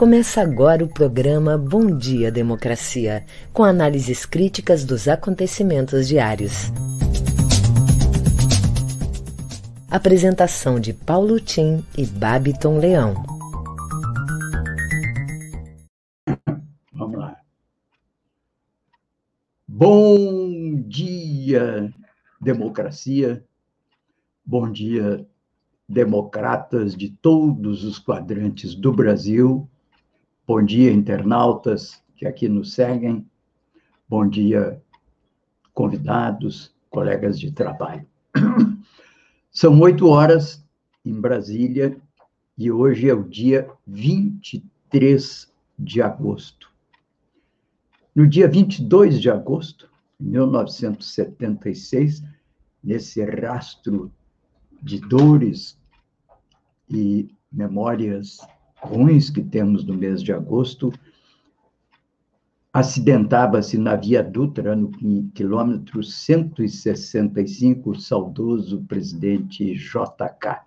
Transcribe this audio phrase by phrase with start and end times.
[0.00, 6.72] Começa agora o programa Bom Dia Democracia, com análises críticas dos acontecimentos diários.
[9.90, 13.12] Apresentação de Paulo Tim e Babiton Leão.
[16.94, 17.36] Vamos lá.
[19.68, 21.92] Bom dia,
[22.40, 23.44] democracia.
[24.46, 25.28] Bom dia,
[25.86, 29.68] democratas de todos os quadrantes do Brasil
[30.52, 33.24] Bom dia, internautas que aqui nos seguem.
[34.08, 34.82] Bom dia,
[35.72, 38.04] convidados, colegas de trabalho.
[39.52, 40.66] São oito horas
[41.04, 41.96] em Brasília
[42.58, 46.68] e hoje é o dia 23 de agosto.
[48.12, 52.24] No dia 22 de agosto de 1976,
[52.82, 54.10] nesse rastro
[54.82, 55.78] de dores
[56.88, 58.40] e memórias
[58.82, 60.92] ruins que temos no mês de agosto,
[62.72, 64.90] acidentava-se na Via Dutra, no
[65.34, 70.60] quilômetro 165, o saudoso presidente JK.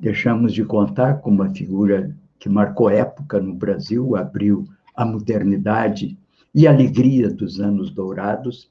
[0.00, 6.18] Deixamos de contar com uma figura que marcou época no Brasil, abriu a modernidade
[6.54, 8.70] e a alegria dos anos dourados,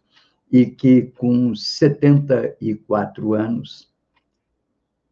[0.51, 3.91] e que com 74 anos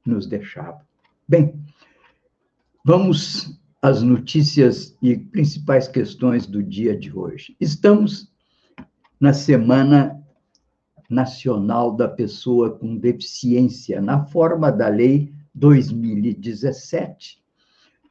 [0.05, 0.85] nos deixava.
[1.27, 1.55] Bem,
[2.83, 7.55] Vamos às notícias e principais questões do dia de hoje.
[7.59, 8.33] Estamos
[9.19, 10.19] na Semana
[11.07, 17.39] Nacional da Pessoa com Deficiência, na forma da Lei 2017,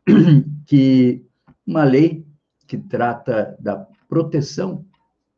[0.67, 1.25] que
[1.67, 2.25] uma lei
[2.69, 4.87] que trata da proteção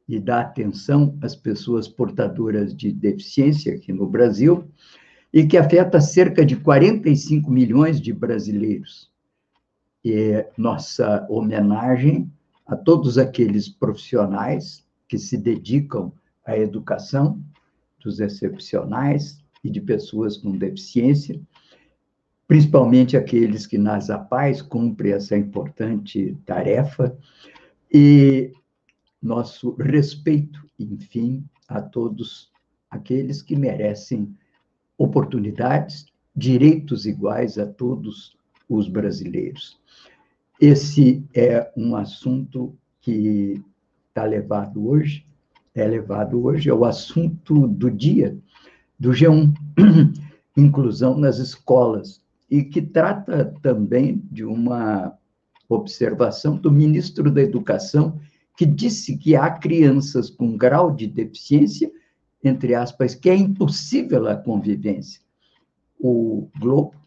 [0.06, 4.70] e da atenção às pessoas portadoras de deficiência aqui no Brasil
[5.32, 9.10] e que afeta cerca de 45 milhões de brasileiros
[10.04, 12.30] é nossa homenagem
[12.66, 16.12] a todos aqueles profissionais que se dedicam
[16.44, 17.40] à educação
[18.02, 21.40] dos excepcionais e de pessoas com deficiência,
[22.48, 27.16] principalmente aqueles que nas APAES cumprem essa importante tarefa,
[27.92, 28.52] e
[29.22, 32.50] nosso respeito, enfim, a todos
[32.90, 34.34] aqueles que merecem
[34.98, 38.36] oportunidades, direitos iguais a todos
[38.68, 39.80] os brasileiros.
[40.60, 43.60] Esse é um assunto que
[44.08, 45.26] está levado hoje,
[45.74, 48.38] é levado hoje, é o assunto do dia,
[48.98, 49.52] do G1,
[50.56, 55.16] inclusão nas escolas, e que trata também de uma
[55.68, 58.20] observação do ministro da Educação,
[58.56, 61.90] que disse que há crianças com grau de deficiência,
[62.44, 65.20] entre aspas, que é impossível a convivência.
[65.98, 67.01] O Globo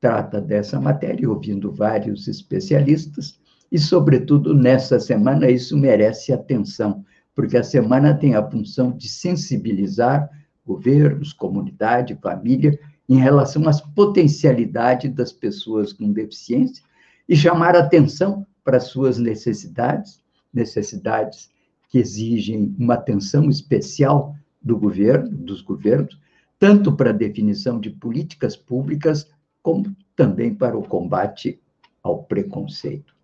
[0.00, 3.38] trata dessa matéria, ouvindo vários especialistas,
[3.70, 10.28] e, sobretudo, nessa semana, isso merece atenção, porque a semana tem a função de sensibilizar
[10.66, 12.78] governos, comunidade, família,
[13.08, 16.82] em relação às potencialidades das pessoas com deficiência
[17.28, 20.22] e chamar atenção para suas necessidades,
[20.52, 21.50] necessidades
[21.88, 26.18] que exigem uma atenção especial do governo, dos governos,
[26.58, 29.28] tanto para a definição de políticas públicas
[29.62, 31.60] como também para o combate
[32.02, 33.14] ao preconceito.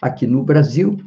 [0.00, 0.98] Aqui no Brasil,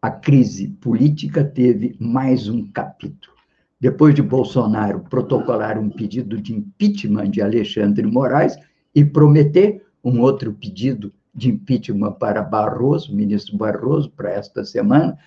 [0.00, 3.34] a crise política teve mais um capítulo.
[3.80, 8.56] Depois de Bolsonaro protocolar um pedido de impeachment de Alexandre Moraes
[8.94, 15.18] e prometer um outro pedido de impeachment para Barroso, ministro Barroso, para esta semana,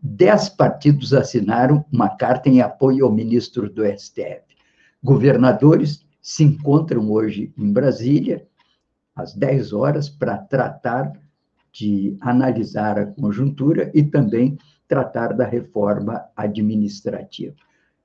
[0.00, 4.42] dez partidos assinaram uma carta em apoio ao ministro do STF.
[5.02, 8.44] Governadores se encontram hoje em Brasília,
[9.14, 11.12] às 10 horas, para tratar
[11.72, 17.54] de analisar a conjuntura e também tratar da reforma administrativa.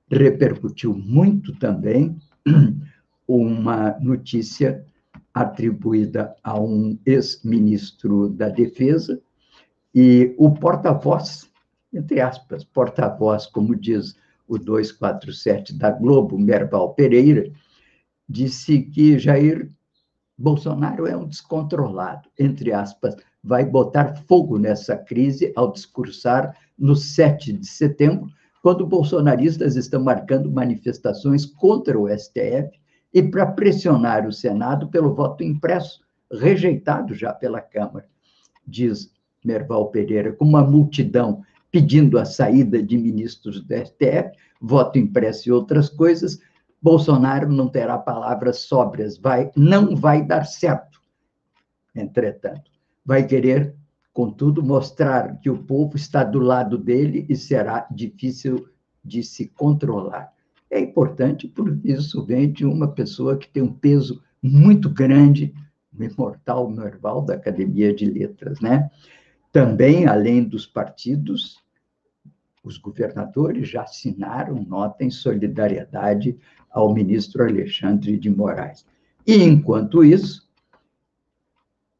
[0.08, 2.16] Repercutiu muito também
[3.26, 4.86] uma notícia
[5.34, 9.20] atribuída a um ex-ministro da Defesa
[9.92, 11.50] e o porta-voz,
[11.92, 14.16] entre aspas, porta-voz, como diz
[14.46, 17.50] o 247 da Globo, Merval Pereira,
[18.32, 19.70] disse que Jair
[20.38, 23.14] Bolsonaro é um descontrolado, entre aspas,
[23.44, 28.30] vai botar fogo nessa crise ao discursar no 7 de setembro,
[28.62, 32.70] quando bolsonaristas estão marcando manifestações contra o STF
[33.12, 36.00] e para pressionar o Senado pelo voto impresso,
[36.32, 38.06] rejeitado já pela Câmara,
[38.66, 39.12] diz
[39.44, 44.30] Merval Pereira, com uma multidão pedindo a saída de ministros do STF,
[44.60, 46.38] voto impresso e outras coisas,
[46.82, 51.00] Bolsonaro não terá palavras sóbrias, vai, não vai dar certo.
[51.94, 52.70] Entretanto,
[53.04, 53.76] vai querer,
[54.12, 58.68] contudo, mostrar que o povo está do lado dele e será difícil
[59.04, 60.32] de se controlar.
[60.68, 65.54] É importante, porque isso vem de uma pessoa que tem um peso muito grande,
[65.96, 68.90] o imortal Norval da Academia de Letras, né?
[69.52, 71.62] Também, além dos partidos,
[72.64, 76.38] os governadores já assinaram nota em solidariedade
[76.72, 78.86] ao ministro Alexandre de Moraes.
[79.26, 80.48] E, enquanto isso,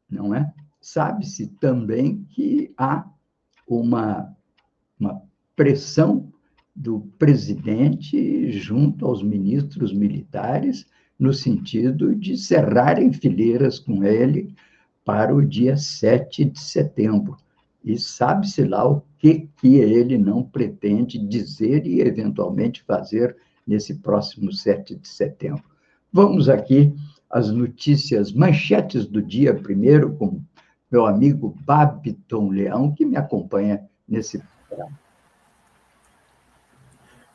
[0.09, 0.51] não é?
[0.81, 3.07] Sabe-se também que há
[3.67, 4.35] uma,
[4.99, 5.21] uma
[5.55, 6.31] pressão
[6.75, 10.85] do presidente junto aos ministros militares
[11.17, 14.53] no sentido de cerrarem fileiras com ele
[15.05, 17.37] para o dia 7 de setembro.
[17.83, 24.51] E sabe-se lá o que, que ele não pretende dizer e, eventualmente, fazer nesse próximo
[24.51, 25.63] 7 de setembro.
[26.11, 26.93] Vamos aqui
[27.29, 30.41] às notícias, manchetes do dia primeiro, com
[30.91, 34.99] meu amigo Babiton Leão, que me acompanha nesse programa.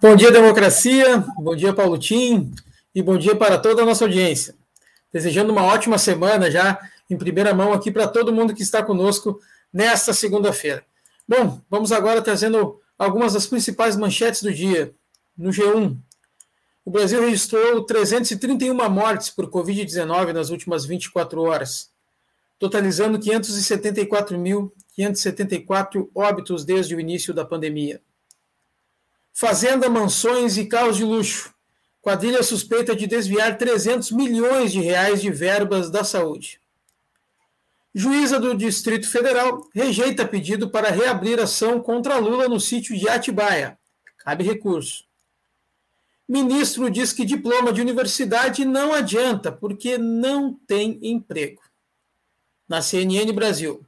[0.00, 1.24] Bom dia, democracia.
[1.38, 2.52] Bom dia, Paulo Tim.
[2.94, 4.54] E bom dia para toda a nossa audiência.
[5.12, 6.78] Desejando uma ótima semana já
[7.10, 9.40] em primeira mão aqui para todo mundo que está conosco
[9.72, 10.84] nesta segunda-feira.
[11.26, 14.94] Bom, vamos agora trazendo algumas das principais manchetes do dia.
[15.36, 15.96] No G1,
[16.88, 21.90] o Brasil registrou 331 mortes por Covid-19 nas últimas 24 horas,
[22.58, 28.00] totalizando 574.574 óbitos desde o início da pandemia.
[29.34, 31.52] Fazenda, mansões e carros de luxo.
[32.00, 36.58] Quadrilha suspeita de desviar 300 milhões de reais de verbas da saúde.
[37.94, 43.78] Juíza do Distrito Federal rejeita pedido para reabrir ação contra Lula no sítio de Atibaia.
[44.16, 45.06] Cabe recurso.
[46.28, 51.62] Ministro diz que diploma de universidade não adianta porque não tem emprego.
[52.68, 53.82] Na CNN Brasil.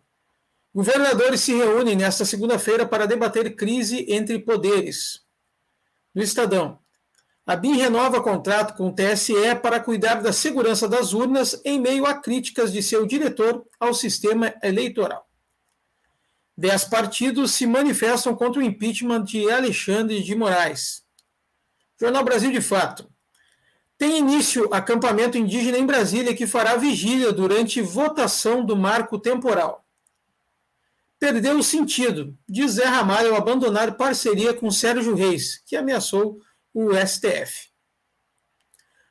[0.74, 5.20] Governadores se reúnem nesta segunda-feira para debater crise entre poderes.
[6.14, 6.78] No Estadão.
[7.44, 12.06] A BIM renova contrato com o TSE para cuidar da segurança das urnas em meio
[12.06, 15.28] a críticas de seu diretor ao sistema eleitoral.
[16.56, 20.99] Dez partidos se manifestam contra o impeachment de Alexandre de Moraes.
[22.00, 23.10] Jornal Brasil de Fato.
[23.98, 29.84] Tem início acampamento indígena em Brasília que fará vigília durante votação do marco temporal.
[31.18, 36.40] Perdeu o sentido, diz Zé Ramalho abandonar parceria com Sérgio Reis, que ameaçou
[36.72, 37.68] o STF.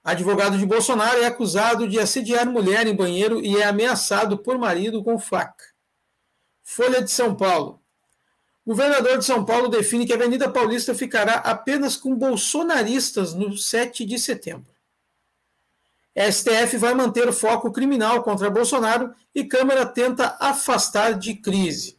[0.04, 5.04] Advogado de Bolsonaro é acusado de assediar mulher em banheiro e é ameaçado por marido
[5.04, 5.64] com faca.
[6.64, 7.79] Folha de São Paulo.
[8.69, 14.06] Governador de São Paulo define que a Avenida Paulista ficará apenas com bolsonaristas no 7
[14.06, 14.71] de setembro.
[16.16, 21.98] STF vai manter o foco criminal contra Bolsonaro e Câmara tenta afastar de crise.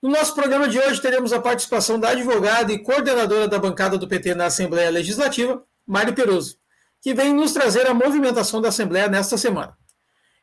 [0.00, 4.08] No nosso programa de hoje teremos a participação da advogada e coordenadora da bancada do
[4.08, 6.56] PT na Assembleia Legislativa, Mário Peroso,
[6.98, 9.76] que vem nos trazer a movimentação da Assembleia nesta semana.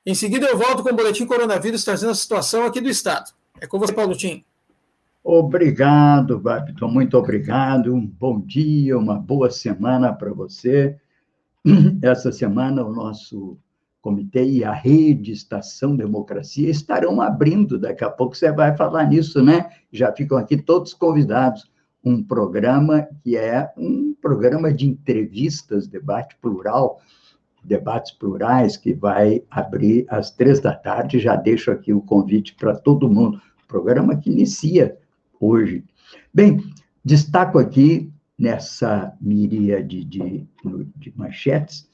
[0.05, 3.31] Em seguida eu volto com o Boletim Coronavírus trazendo a situação aqui do Estado.
[3.59, 4.45] É com você, Paulo Tim.
[5.31, 7.93] Obrigado, Babito, muito obrigado.
[7.93, 10.97] Um bom dia, uma boa semana para você.
[12.01, 13.55] Essa semana o nosso
[14.01, 19.39] comitê e a rede Estação Democracia estarão abrindo, daqui a pouco você vai falar nisso,
[19.43, 19.69] né?
[19.91, 21.69] Já ficam aqui todos convidados.
[22.03, 27.01] Um programa que é um programa de entrevistas, debate plural,
[27.63, 31.19] debates plurais, que vai abrir às três da tarde.
[31.19, 33.39] Já deixo aqui o convite para todo mundo.
[33.67, 34.97] Programa que inicia
[35.39, 35.83] hoje.
[36.33, 36.63] Bem,
[37.03, 40.47] destaco aqui nessa miríade de,
[40.95, 41.89] de manchetes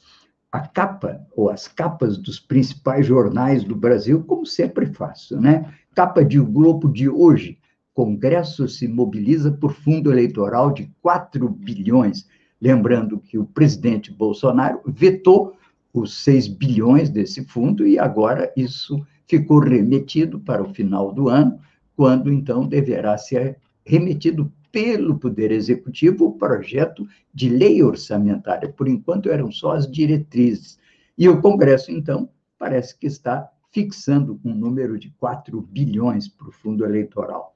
[0.56, 5.74] a capa ou as capas dos principais jornais do Brasil, como sempre faço, né?
[5.94, 7.58] Capa de o Globo de hoje.
[7.94, 12.26] Congresso se mobiliza por fundo eleitoral de 4 bilhões.
[12.62, 15.58] Lembrando que o presidente Bolsonaro vetou
[15.94, 21.60] os 6 bilhões desse fundo e agora isso ficou remetido para o final do ano,
[21.96, 28.70] quando então deverá ser remetido pelo Poder Executivo o projeto de lei orçamentária.
[28.70, 30.78] Por enquanto, eram só as diretrizes.
[31.18, 36.52] E o Congresso, então, parece que está fixando um número de 4 bilhões para o
[36.52, 37.56] fundo eleitoral.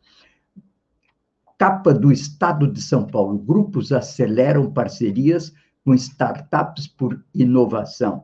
[1.58, 5.54] Capa do Estado de São Paulo: grupos aceleram parcerias
[5.84, 8.24] com startups por inovação.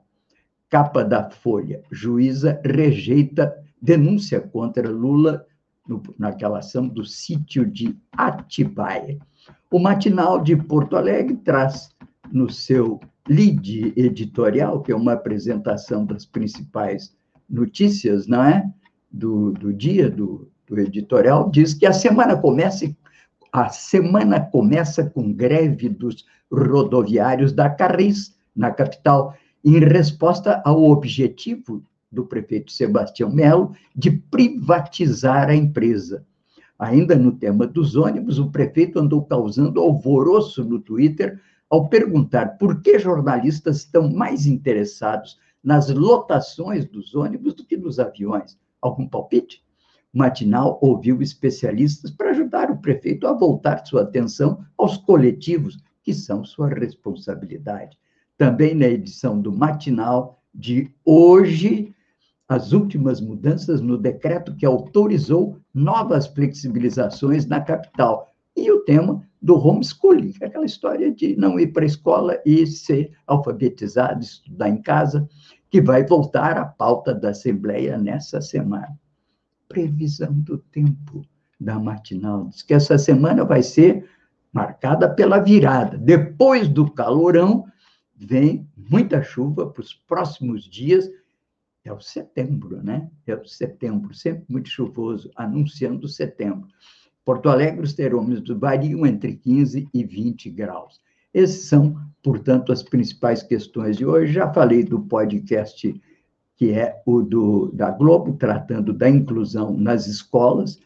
[0.69, 5.45] Capa da Folha: juíza rejeita denúncia contra Lula
[5.87, 9.17] no, naquela ação do sítio de Atibaia.
[9.71, 11.89] O Matinal de Porto Alegre traz
[12.31, 17.15] no seu lead editorial, que é uma apresentação das principais
[17.49, 18.71] notícias, não é?
[19.15, 22.85] do, do dia do, do editorial diz que a semana começa
[23.51, 31.81] a semana começa com greve dos rodoviários da Carris, na capital, em resposta ao objetivo
[32.15, 36.25] do prefeito Sebastião Melo de privatizar a empresa.
[36.79, 42.81] Ainda no tema dos ônibus, o prefeito andou causando alvoroço no Twitter ao perguntar por
[42.81, 48.57] que jornalistas estão mais interessados nas lotações dos ônibus do que nos aviões.
[48.81, 49.63] Algum palpite?
[50.13, 56.45] Matinal ouviu especialistas para ajudar o prefeito a voltar sua atenção aos coletivos, que são
[56.45, 57.97] sua responsabilidade.
[58.37, 61.94] Também na edição do Matinal de hoje,
[62.47, 68.29] as últimas mudanças no decreto que autorizou novas flexibilizações na capital.
[68.55, 73.11] E o tema do homeschooling, aquela história de não ir para a escola e ser
[73.27, 75.27] alfabetizado, estudar em casa,
[75.69, 78.97] que vai voltar à pauta da Assembleia nessa semana.
[79.67, 81.25] Previsão do tempo
[81.59, 82.45] da matinal.
[82.45, 84.07] Diz que essa semana vai ser
[84.53, 85.97] marcada pela virada.
[85.97, 87.65] Depois do calorão,
[88.15, 91.09] vem muita chuva para os próximos dias
[91.85, 93.09] é o setembro, né?
[93.25, 96.67] É o setembro, sempre muito chuvoso, anunciando setembro.
[97.23, 100.99] Porto Alegre, os termômetros variam entre 15 e 20 graus.
[101.33, 104.33] Esses são, portanto, as principais questões de hoje.
[104.33, 106.01] Já falei do podcast
[106.55, 110.79] que é o do, da Globo, tratando da inclusão nas escolas,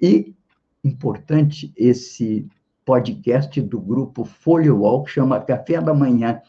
[0.00, 0.34] e
[0.82, 2.48] importante esse
[2.84, 6.40] podcast do grupo Folha Wall, que chama Café da Manhã,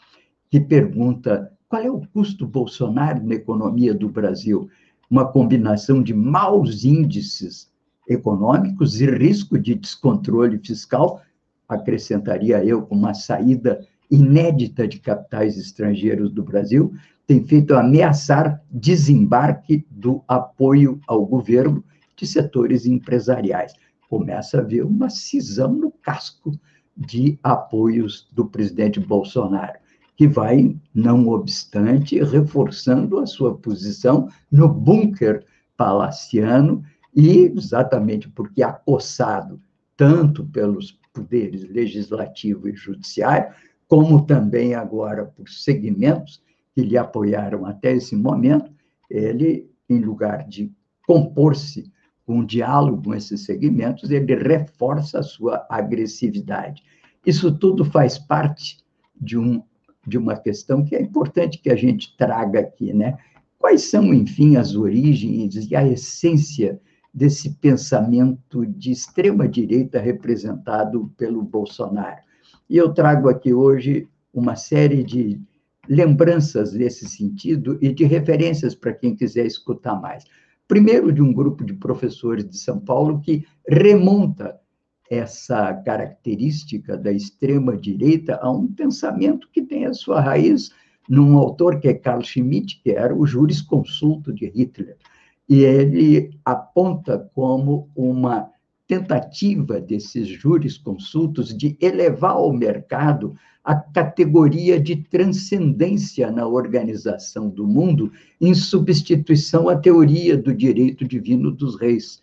[0.49, 4.69] que pergunta qual é o custo Bolsonaro na economia do Brasil?
[5.09, 7.71] Uma combinação de maus índices
[8.09, 11.21] econômicos e risco de descontrole fiscal,
[11.69, 16.93] acrescentaria eu, uma saída inédita de capitais estrangeiros do Brasil,
[17.25, 21.81] tem feito ameaçar desembarque do apoio ao governo
[22.17, 23.73] de setores empresariais.
[24.09, 26.51] Começa a haver uma cisão no casco
[26.97, 29.80] de apoios do presidente Bolsonaro
[30.15, 36.83] que vai, não obstante, reforçando a sua posição no bunker palaciano
[37.15, 39.59] e exatamente porque acossado
[39.97, 43.53] tanto pelos poderes legislativo e judiciário,
[43.87, 46.41] como também agora por segmentos
[46.73, 48.71] que lhe apoiaram até esse momento,
[49.09, 50.71] ele, em lugar de
[51.05, 51.91] compor-se
[52.25, 56.83] com um diálogo com esses segmentos, ele reforça a sua agressividade.
[57.25, 58.77] Isso tudo faz parte
[59.19, 59.61] de um
[60.05, 63.17] de uma questão que é importante que a gente traga aqui, né?
[63.57, 66.81] Quais são, enfim, as origens e a essência
[67.13, 72.21] desse pensamento de extrema-direita representado pelo Bolsonaro?
[72.69, 75.39] E eu trago aqui hoje uma série de
[75.87, 80.23] lembranças nesse sentido e de referências para quem quiser escutar mais.
[80.67, 84.57] Primeiro, de um grupo de professores de São Paulo que remonta
[85.11, 90.71] essa característica da extrema-direita a um pensamento que tem a sua raiz
[91.09, 94.95] num autor que é Carl Schmitt, que era o jurisconsulto de Hitler.
[95.49, 98.49] E ele aponta como uma
[98.87, 108.13] tentativa desses jurisconsultos de elevar ao mercado a categoria de transcendência na organização do mundo,
[108.39, 112.21] em substituição à teoria do direito divino dos reis,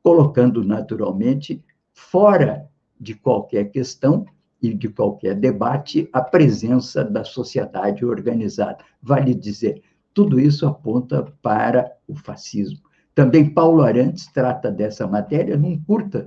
[0.00, 1.60] colocando naturalmente
[2.00, 2.66] fora
[2.98, 4.24] de qualquer questão
[4.62, 8.78] e de qualquer debate a presença da sociedade organizada.
[9.02, 12.80] Vale dizer, tudo isso aponta para o fascismo.
[13.14, 16.26] Também Paulo Arantes trata dessa matéria num curta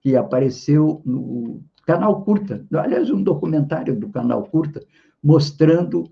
[0.00, 4.80] que apareceu no canal Curta, aliás, um documentário do canal Curta,
[5.22, 6.04] mostrando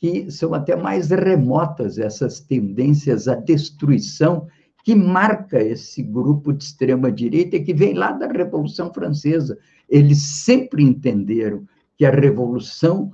[0.00, 4.46] que são até mais remotas essas tendências à destruição
[4.82, 9.58] que marca esse grupo de extrema-direita que vem lá da Revolução Francesa.
[9.88, 11.64] Eles sempre entenderam
[11.96, 13.12] que a Revolução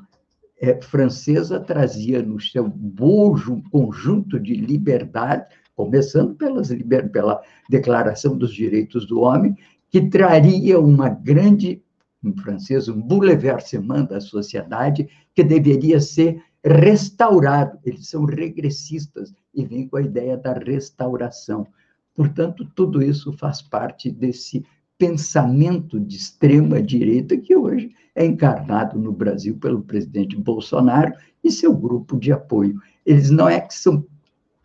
[0.60, 7.10] é, Francesa trazia no seu bojo um conjunto de liberdade, começando pelas liber...
[7.10, 9.56] pela Declaração dos Direitos do Homem,
[9.90, 11.82] que traria uma grande,
[12.24, 17.78] em francês, um bouleversement da sociedade que deveria ser restaurado.
[17.84, 21.66] Eles são regressistas e vêm com a ideia da restauração.
[22.14, 24.64] Portanto, tudo isso faz parte desse
[24.96, 31.12] pensamento de extrema direita que hoje é encarnado no Brasil pelo presidente Bolsonaro
[31.42, 32.80] e seu grupo de apoio.
[33.06, 34.04] Eles não é que são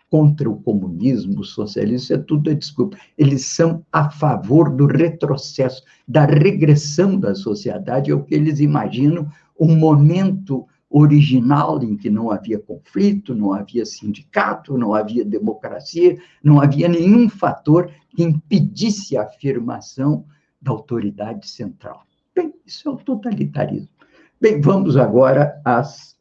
[0.10, 2.98] contra o comunismo, o socialismo, isso é tudo é desculpa.
[3.18, 9.28] Eles são a favor do retrocesso, da regressão da sociedade, é o que eles imaginam
[9.60, 16.62] um momento original em que não havia conflito, não havia sindicato, não havia democracia, não
[16.62, 20.24] havia nenhum fator que impedisse a afirmação
[20.62, 22.06] da autoridade central.
[22.36, 23.90] Bem, isso é o totalitarismo.
[24.40, 26.16] Bem, vamos agora às,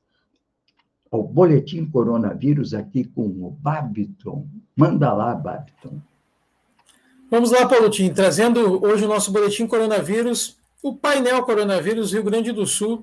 [1.11, 4.47] ao boletim coronavírus aqui com o Babiton.
[4.75, 6.01] Manda lá, Babiton.
[7.31, 12.67] Vamos lá, Paulotinho, trazendo hoje o nosso boletim coronavírus, o painel coronavírus Rio Grande do
[12.67, 13.03] Sul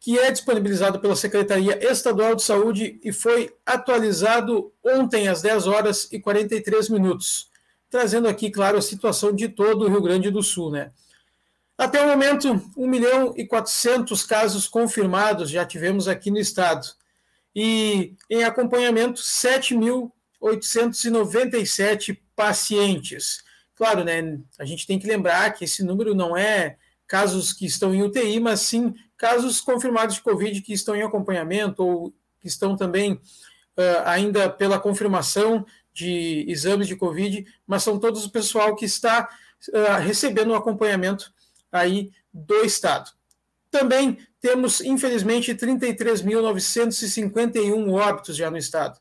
[0.00, 6.08] que é disponibilizado pela Secretaria Estadual de Saúde e foi atualizado ontem às 10 horas
[6.12, 7.50] e 43 minutos,
[7.90, 10.92] trazendo aqui, claro, a situação de todo o Rio Grande do Sul, né?
[11.76, 16.86] Até o momento, 1 milhão e 400 casos confirmados já tivemos aqui no estado.
[17.54, 23.44] E em acompanhamento, 7.897 pacientes.
[23.76, 24.40] Claro, né?
[24.58, 26.76] A gente tem que lembrar que esse número não é
[27.08, 31.82] casos que estão em UTI, mas sim casos confirmados de Covid que estão em acompanhamento
[31.82, 33.20] ou que estão também uh,
[34.04, 39.28] ainda pela confirmação de exames de Covid, mas são todos o pessoal que está
[39.70, 41.32] uh, recebendo o acompanhamento
[41.72, 43.10] aí do Estado.
[43.70, 48.98] Também temos, infelizmente, 33.951 óbitos já no Estado.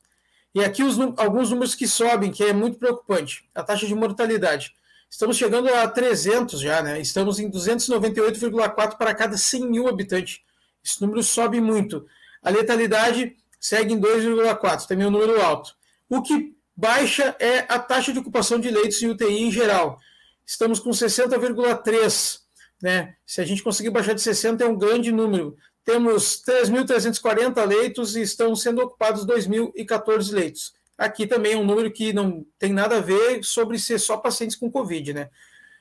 [0.55, 3.47] E aqui os, alguns números que sobem, que é muito preocupante.
[3.53, 4.73] A taxa de mortalidade.
[5.09, 6.99] Estamos chegando a 300 já, né?
[6.99, 10.41] Estamos em 298,4 para cada 100 mil habitantes.
[10.83, 12.05] Esse número sobe muito.
[12.43, 15.75] A letalidade segue em 2,4, também é um número alto.
[16.09, 19.99] O que baixa é a taxa de ocupação de leitos em UTI em geral.
[20.45, 22.39] Estamos com 60,3,
[22.81, 23.15] né?
[23.25, 25.57] Se a gente conseguir baixar de 60 é um grande número.
[25.83, 30.73] Temos 3.340 leitos e estão sendo ocupados 2.014 leitos.
[30.97, 34.55] Aqui também é um número que não tem nada a ver sobre ser só pacientes
[34.55, 35.29] com Covid, né?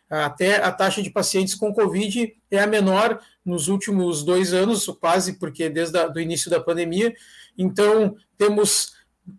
[0.09, 5.33] Até a taxa de pacientes com Covid é a menor nos últimos dois anos, quase,
[5.39, 7.15] porque desde o início da pandemia.
[7.59, 8.95] Então, temos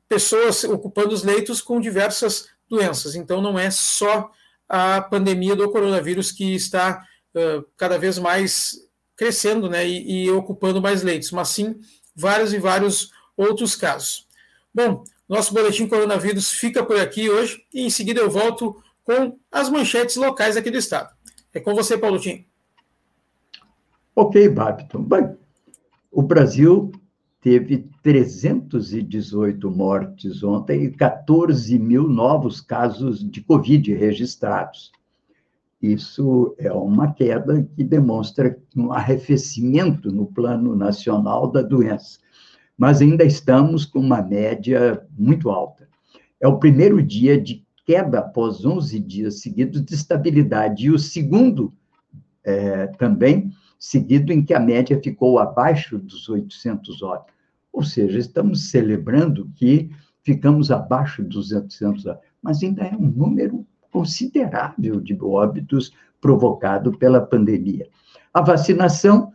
[0.09, 3.15] pessoas ocupando os leitos com diversas doenças.
[3.15, 4.29] Então, não é só
[4.67, 7.01] a pandemia do coronavírus que está
[7.33, 8.75] uh, cada vez mais
[9.15, 11.79] crescendo né, e, e ocupando mais leitos, mas sim
[12.15, 14.27] vários e vários outros casos.
[14.73, 19.69] Bom, nosso boletim coronavírus fica por aqui hoje e em seguida eu volto com as
[19.69, 21.09] manchetes locais aqui do estado.
[21.53, 22.45] É com você, Paulo Tim.
[24.15, 25.03] Ok, Babton.
[25.03, 25.35] Bem,
[26.11, 26.91] o Brasil
[27.41, 34.91] teve 318 mortes ontem e 14 mil novos casos de Covid registrados.
[35.81, 42.19] Isso é uma queda que demonstra um arrefecimento no plano nacional da doença
[42.77, 45.87] mas ainda estamos com uma média muito alta.
[46.39, 51.73] É o primeiro dia de queda após 11 dias seguidos de estabilidade, e o segundo
[52.43, 57.33] é, também seguido em que a média ficou abaixo dos 800 óbitos.
[57.71, 59.89] Ou seja, estamos celebrando que
[60.21, 67.21] ficamos abaixo dos 800 óbitos, mas ainda é um número considerável de óbitos provocado pela
[67.21, 67.87] pandemia.
[68.33, 69.33] A vacinação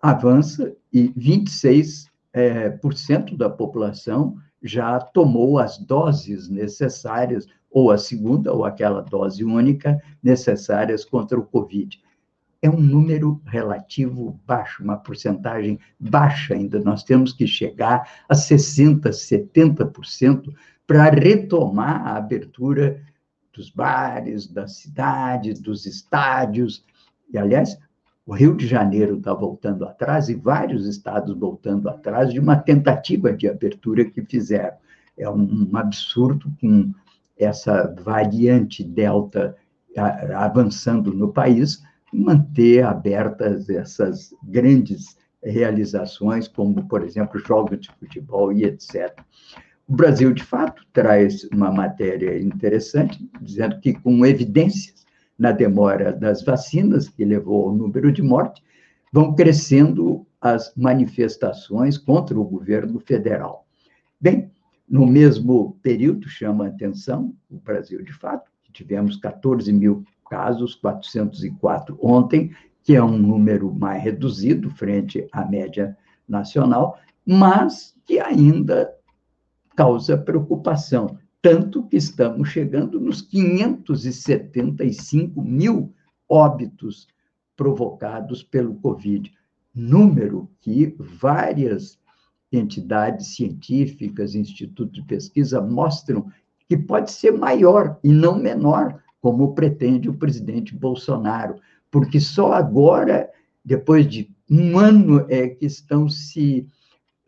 [0.00, 7.98] avança e 26 é, por cento da população já tomou as doses necessárias, ou a
[7.98, 12.00] segunda, ou aquela dose única necessárias contra o Covid.
[12.60, 16.78] É um número relativo baixo, uma porcentagem baixa ainda.
[16.80, 20.52] Nós temos que chegar a 60%, 70%
[20.86, 23.00] para retomar a abertura
[23.52, 26.84] dos bares, das cidades, dos estádios.
[27.32, 27.78] E, aliás,
[28.30, 33.32] o Rio de Janeiro está voltando atrás e vários estados voltando atrás de uma tentativa
[33.32, 34.76] de abertura que fizeram.
[35.18, 36.94] É um, absurdo com
[37.36, 39.56] essa variante Delta
[40.36, 48.62] avançando no país, manter abertas essas grandes realizações, como, por exemplo, jogos de futebol e
[48.62, 49.12] etc.
[49.88, 55.04] O Brasil, de fato, traz uma matéria interessante, dizendo que, com evidências,
[55.40, 58.62] na demora das vacinas, que levou ao número de mortes,
[59.10, 63.66] vão crescendo as manifestações contra o governo federal.
[64.20, 64.50] Bem,
[64.86, 71.98] no mesmo período, chama a atenção o Brasil, de fato, tivemos 14 mil casos, 404
[72.02, 75.96] ontem, que é um número mais reduzido frente à média
[76.28, 78.94] nacional, mas que ainda
[79.74, 85.94] causa preocupação tanto que estamos chegando nos 575 mil
[86.28, 87.08] óbitos
[87.56, 89.32] provocados pelo Covid,
[89.74, 91.98] número que várias
[92.52, 96.30] entidades científicas, institutos de pesquisa mostram
[96.68, 101.56] que pode ser maior e não menor, como pretende o presidente Bolsonaro,
[101.90, 103.28] porque só agora,
[103.64, 106.66] depois de um ano, é que estão se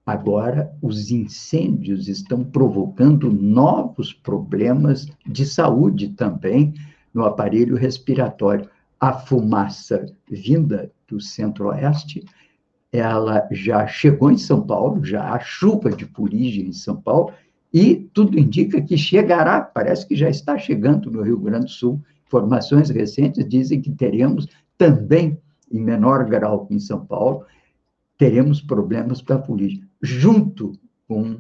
[0.06, 6.74] agora os incêndios estão provocando novos problemas de saúde também
[7.14, 12.26] no aparelho respiratório a fumaça vinda do centro-oeste,
[12.92, 17.34] ela já chegou em São Paulo, já há chuva de fuligem em São Paulo,
[17.74, 22.02] e tudo indica que chegará, parece que já está chegando no Rio Grande do Sul.
[22.26, 24.48] Informações recentes dizem que teremos
[24.78, 25.38] também,
[25.72, 27.46] em menor grau que em São Paulo,
[28.18, 29.84] teremos problemas para a fuligem.
[30.02, 30.74] Junto
[31.08, 31.38] com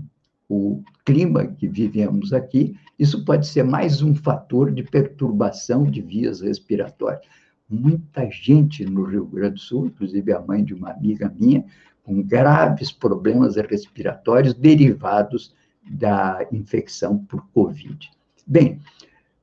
[0.50, 6.42] o clima que vivemos aqui, isso pode ser mais um fator de perturbação de vias
[6.42, 7.22] respiratórias
[7.70, 11.66] muita gente no Rio Grande do Sul, inclusive a mãe de uma amiga minha,
[12.04, 15.54] com graves problemas respiratórios derivados
[15.90, 18.10] da infecção por Covid.
[18.46, 18.80] Bem,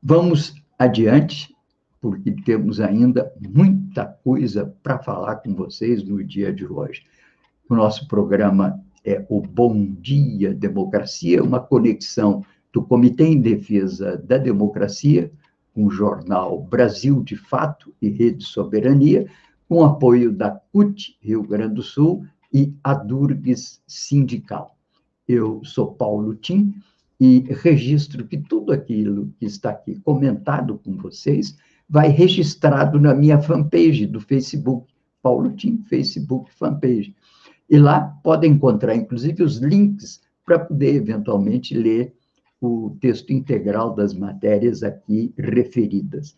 [0.02, 1.54] vamos adiante,
[2.00, 7.02] porque temos ainda muita coisa para falar com vocês no dia de hoje.
[7.68, 14.38] O nosso programa é o Bom Dia Democracia, uma conexão do Comitê em Defesa da
[14.38, 15.30] Democracia
[15.74, 19.26] o jornal Brasil de Fato e Rede Soberania,
[19.68, 24.76] com apoio da CUT Rio Grande do Sul e a Durgues Sindical.
[25.26, 26.74] Eu sou Paulo Tim
[27.18, 31.56] e registro que tudo aquilo que está aqui comentado com vocês
[31.88, 37.14] vai registrado na minha fanpage do Facebook, Paulo Tim, Facebook fanpage.
[37.68, 42.14] E lá podem encontrar, inclusive, os links para poder eventualmente ler
[42.66, 46.36] o texto integral das matérias aqui referidas.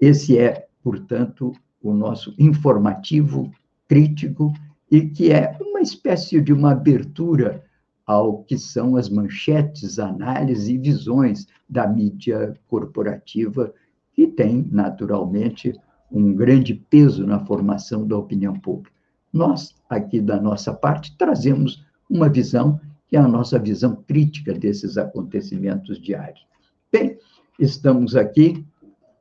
[0.00, 3.50] Esse é, portanto, o nosso informativo
[3.88, 4.52] crítico
[4.90, 7.64] e que é uma espécie de uma abertura
[8.06, 13.72] ao que são as manchetes, análises e visões da mídia corporativa,
[14.12, 15.72] que tem, naturalmente,
[16.10, 18.92] um grande peso na formação da opinião pública.
[19.32, 22.78] Nós, aqui da nossa parte, trazemos uma visão
[23.12, 26.46] que é a nossa visão crítica desses acontecimentos diários.
[26.90, 27.18] Bem,
[27.58, 28.64] estamos aqui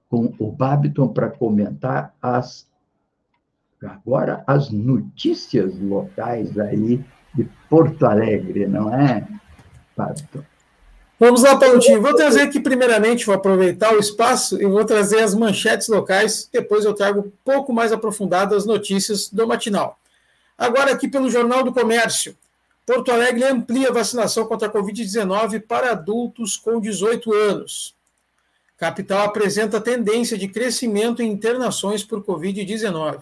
[0.07, 2.65] com o Babiton para comentar as
[3.83, 7.03] agora as notícias locais aí
[7.35, 9.27] de Porto Alegre, não é,
[9.97, 10.41] Babiton?
[11.19, 12.01] Vamos lá, Paulinho.
[12.01, 16.49] Vou trazer aqui, primeiramente, vou aproveitar o espaço e vou trazer as manchetes locais.
[16.49, 19.99] Depois eu trago um pouco mais aprofundadas as notícias do matinal.
[20.57, 22.37] Agora, aqui pelo Jornal do Comércio.
[22.85, 27.95] Porto Alegre amplia a vacinação contra a Covid-19 para adultos com 18 anos.
[28.77, 33.21] Capital apresenta tendência de crescimento em internações por Covid-19.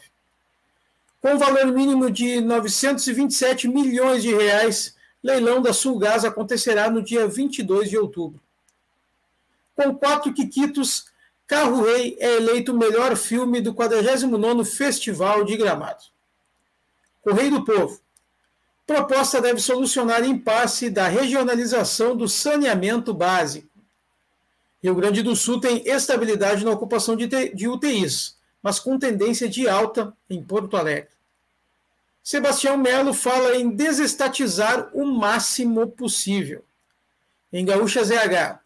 [1.21, 7.89] Com valor mínimo de 927 milhões de reais, leilão da Sulgás acontecerá no dia 22
[7.89, 8.39] de outubro.
[9.75, 11.07] Com quatro quiquitos,
[11.45, 16.03] Carro Rei é eleito o melhor filme do 49º Festival de Gramado.
[17.21, 17.99] Correio do Povo.
[18.89, 23.69] Proposta deve solucionar impasse da regionalização do saneamento básico.
[24.81, 29.69] Rio Grande do Sul tem estabilidade na ocupação de, de UTIs, mas com tendência de
[29.69, 31.11] alta em Porto Alegre.
[32.23, 36.65] Sebastião Melo fala em desestatizar o máximo possível.
[37.53, 38.57] Em Gaúcha ZH,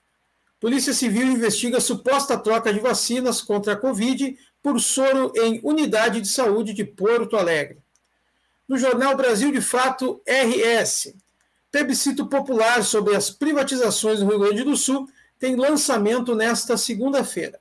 [0.58, 6.30] Polícia Civil investiga suposta troca de vacinas contra a Covid por soro em unidade de
[6.30, 7.83] saúde de Porto Alegre.
[8.67, 11.13] No jornal Brasil de Fato RS,
[11.71, 17.60] plebiscito popular sobre as privatizações no Rio Grande do Sul tem lançamento nesta segunda-feira.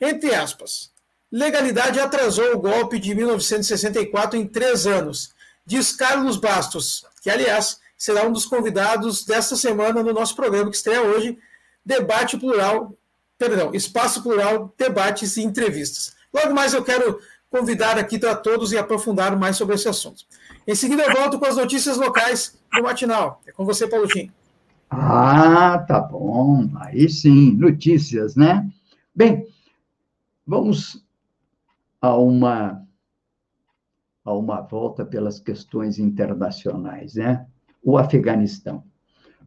[0.00, 0.90] Entre aspas,
[1.30, 5.34] legalidade atrasou o golpe de 1964 em três anos,
[5.66, 10.76] diz Carlos Bastos, que, aliás, será um dos convidados desta semana no nosso programa que
[10.76, 11.38] estreia hoje,
[11.84, 12.96] Debate Plural,
[13.36, 16.14] perdão, Espaço Plural, Debates e Entrevistas.
[16.32, 17.20] Logo mais eu quero
[17.54, 20.24] convidar aqui para todos e aprofundar mais sobre esse assunto.
[20.66, 23.40] Em seguida eu volto com as notícias locais do Matinal.
[23.46, 24.28] É com você, Paulo Tim.
[24.90, 26.68] Ah, tá bom.
[26.80, 28.68] Aí sim, notícias, né?
[29.14, 29.46] Bem,
[30.44, 31.06] vamos
[32.00, 32.82] a uma
[34.24, 37.46] a uma volta pelas questões internacionais, né?
[37.80, 38.82] O Afeganistão.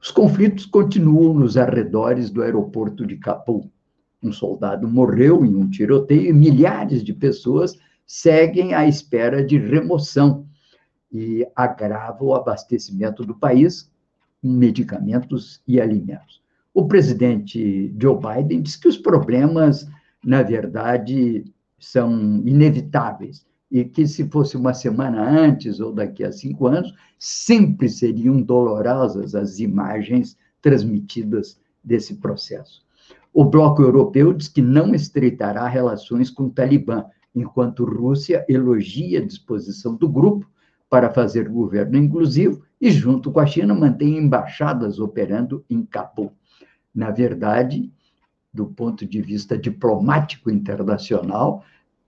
[0.02, 3.70] Os conflitos continuam nos arredores do aeroporto de Cabul.
[4.24, 7.76] Um soldado morreu em um tiroteio e milhares de pessoas
[8.08, 10.48] seguem à espera de remoção
[11.12, 13.92] e agrava o abastecimento do país
[14.42, 16.42] com medicamentos e alimentos.
[16.74, 19.88] O presidente Joe Biden diz que os problemas,
[20.24, 21.44] na verdade,
[21.78, 27.90] são inevitáveis e que se fosse uma semana antes ou daqui a cinco anos, sempre
[27.90, 32.86] seriam dolorosas as imagens transmitidas desse processo.
[33.34, 37.06] O bloco europeu diz que não estreitará relações com o Talibã,
[37.42, 40.50] enquanto Rússia elogia a disposição do grupo
[40.90, 46.32] para fazer governo inclusivo e, junto com a China, mantém embaixadas operando em Cabul.
[46.94, 47.92] Na verdade,
[48.54, 51.64] do ponto de vista diplomático internacional,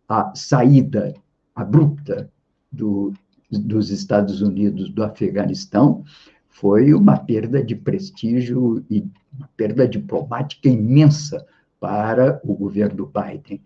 [0.08, 1.14] a saída
[1.56, 2.32] abrupta
[2.72, 3.14] do,
[3.52, 6.04] dos Estados Unidos do Afeganistão
[6.48, 11.46] foi uma perda de prestígio e uma perda diplomática imensa
[11.80, 13.62] para o governo Biden.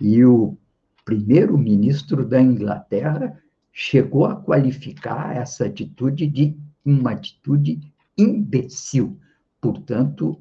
[0.00, 0.56] E o
[1.04, 3.38] primeiro-ministro da Inglaterra
[3.72, 7.80] chegou a qualificar essa atitude de uma atitude
[8.16, 9.18] imbecil.
[9.60, 10.38] Portanto,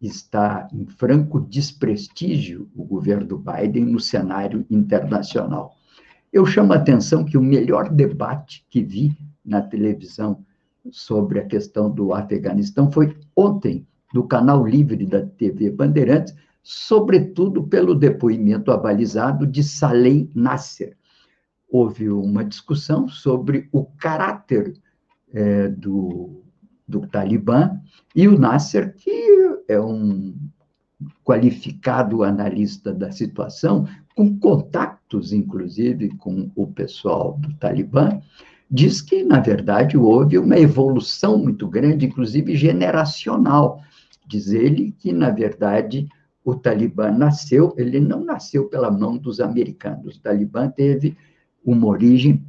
[0.00, 5.76] está em franco desprestígio o governo Biden no cenário internacional.
[6.32, 10.44] Eu chamo a atenção que o melhor debate que vi na televisão
[10.90, 17.94] sobre a questão do Afeganistão foi ontem, no canal livre da TV Bandeirantes, sobretudo pelo
[17.94, 20.96] depoimento abalizado de Saleh Nasser,
[21.68, 24.74] houve uma discussão sobre o caráter
[25.32, 26.42] é, do,
[26.86, 27.80] do Talibã
[28.14, 29.10] e o Nasser, que
[29.66, 30.34] é um
[31.24, 38.20] qualificado analista da situação, com contatos, inclusive, com o pessoal do Talibã,
[38.70, 43.82] diz que, na verdade, houve uma evolução muito grande, inclusive generacional.
[44.26, 46.08] Diz ele que, na verdade,
[46.44, 50.16] o Talibã nasceu, ele não nasceu pela mão dos americanos.
[50.16, 51.16] O Talibã teve
[51.64, 52.44] uma origem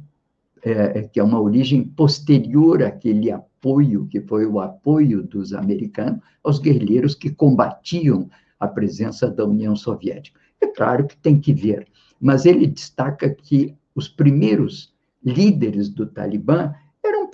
[0.64, 6.20] é, é, que é uma origem posterior àquele apoio, que foi o apoio dos americanos
[6.42, 10.40] aos guerrilheiros que combatiam a presença da União Soviética.
[10.60, 11.86] É claro que tem que ver,
[12.18, 16.74] mas ele destaca que os primeiros líderes do Talibã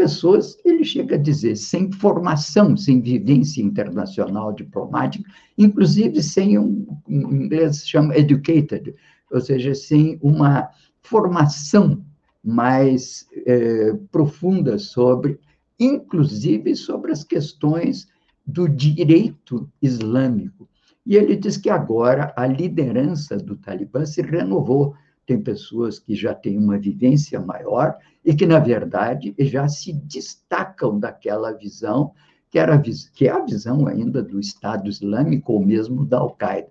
[0.01, 7.21] pessoas, ele chega a dizer, sem formação, sem vivência internacional diplomática, inclusive sem um, em
[7.21, 8.95] inglês chama educated,
[9.31, 10.71] ou seja, sem uma
[11.03, 12.03] formação
[12.43, 15.39] mais é, profunda sobre,
[15.79, 18.09] inclusive sobre as questões
[18.47, 20.67] do direito islâmico.
[21.05, 24.95] E ele diz que agora a liderança do Talibã se renovou.
[25.27, 30.99] Tem pessoas que já têm uma vivência maior e que, na verdade, já se destacam
[30.99, 32.13] daquela visão
[32.51, 32.81] que, era,
[33.15, 36.69] que é a visão ainda do Estado Islâmico ou mesmo da Al-Qaeda.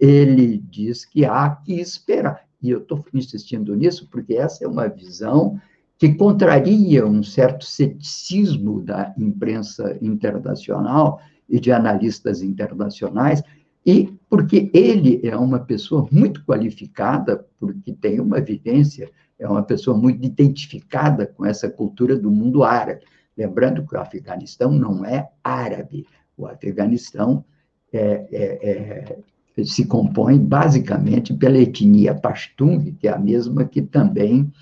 [0.00, 4.88] Ele diz que há que esperar e eu estou insistindo nisso porque essa é uma
[4.88, 5.60] visão
[5.96, 13.42] que contraria um certo ceticismo da imprensa internacional e de analistas internacionais,
[13.84, 19.96] e porque ele é uma pessoa muito qualificada, porque tem uma vivência, é uma pessoa
[19.96, 23.02] muito identificada com essa cultura do mundo árabe.
[23.36, 27.44] Lembrando que o Afeganistão não é árabe, o Afeganistão
[27.92, 29.18] é, é,
[29.58, 34.52] é se compõe basicamente pela etnia Pashtun, que é a mesma que também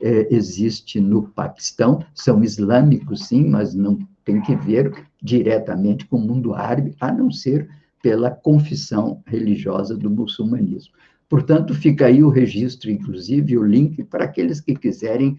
[0.00, 2.04] é, existe no Paquistão.
[2.14, 7.30] São islâmicos, sim, mas não tem que ver diretamente com o mundo árabe, a não
[7.30, 7.68] ser
[8.02, 10.92] pela confissão religiosa do muçulmanismo.
[11.32, 15.38] Portanto, fica aí o registro, inclusive, o link para aqueles que quiserem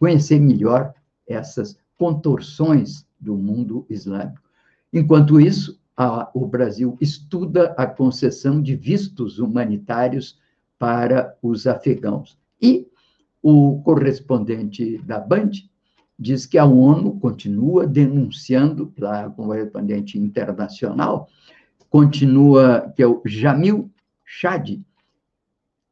[0.00, 0.94] conhecer melhor
[1.26, 4.40] essas contorções do mundo islâmico.
[4.90, 10.38] Enquanto isso, a, o Brasil estuda a concessão de vistos humanitários
[10.78, 12.38] para os afegãos.
[12.58, 12.88] E
[13.42, 15.50] o correspondente da Band
[16.18, 21.28] diz que a ONU continua denunciando, lá, o correspondente internacional,
[21.90, 23.90] continua, que é o Jamil
[24.24, 24.80] Chad,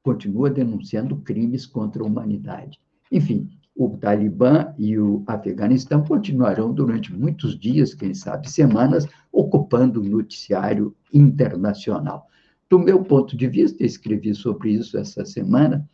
[0.06, 2.78] continua denunciando crimes contra a humanidade.
[3.10, 10.04] Enfim, o Talibã e o Afeganistão continuarão durante muitos dias, quem sabe semanas, ocupando o
[10.04, 12.28] noticiário internacional.
[12.70, 15.84] Do meu ponto de vista, escrevi sobre isso essa semana,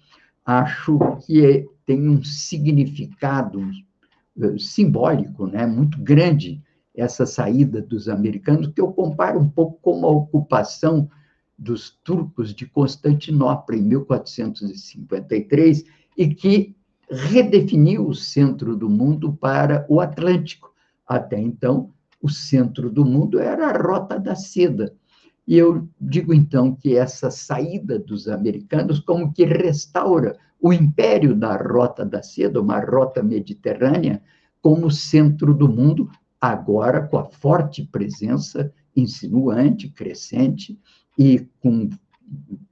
[0.44, 3.62] acho que é, tem um significado
[4.38, 6.62] eh, simbólico né, muito grande
[6.94, 11.08] essa saída dos americanos, que eu comparo um pouco com a ocupação
[11.58, 15.84] dos turcos de Constantinopla em 1453
[16.16, 16.74] e que
[17.10, 20.72] redefiniu o centro do mundo para o Atlântico.
[21.06, 24.92] Até então, o centro do mundo era a Rota da Seda.
[25.46, 31.56] E eu digo então que essa saída dos americanos como que restaura o império da
[31.56, 34.22] Rota da Seda, uma rota mediterrânea,
[34.60, 36.08] como centro do mundo,
[36.40, 40.78] agora com a forte presença insinuante, crescente
[41.18, 41.90] e com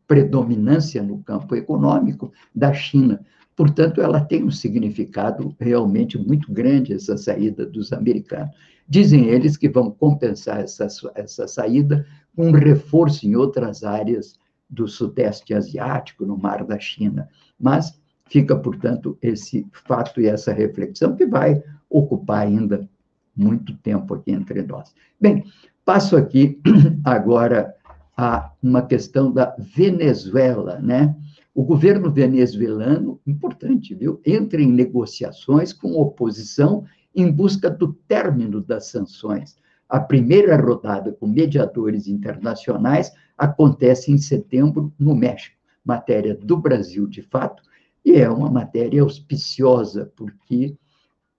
[0.07, 3.25] predominância no campo econômico da China.
[3.55, 8.55] Portanto, ela tem um significado realmente muito grande, essa saída dos americanos.
[8.89, 14.89] Dizem eles que vão compensar essa, essa saída com um reforço em outras áreas do
[14.89, 17.29] Sudeste Asiático, no Mar da China.
[17.59, 22.89] Mas fica, portanto, esse fato e essa reflexão que vai ocupar ainda
[23.37, 24.95] muito tempo aqui entre nós.
[25.21, 25.45] Bem,
[25.85, 26.61] passo aqui
[27.05, 27.75] agora
[28.21, 31.17] a uma questão da Venezuela, né?
[31.55, 38.89] O governo venezuelano, importante, viu, entra em negociações com oposição em busca do término das
[38.89, 39.57] sanções.
[39.89, 47.23] A primeira rodada com mediadores internacionais acontece em setembro no México, matéria do Brasil, de
[47.23, 47.63] fato,
[48.05, 50.77] e é uma matéria auspiciosa, porque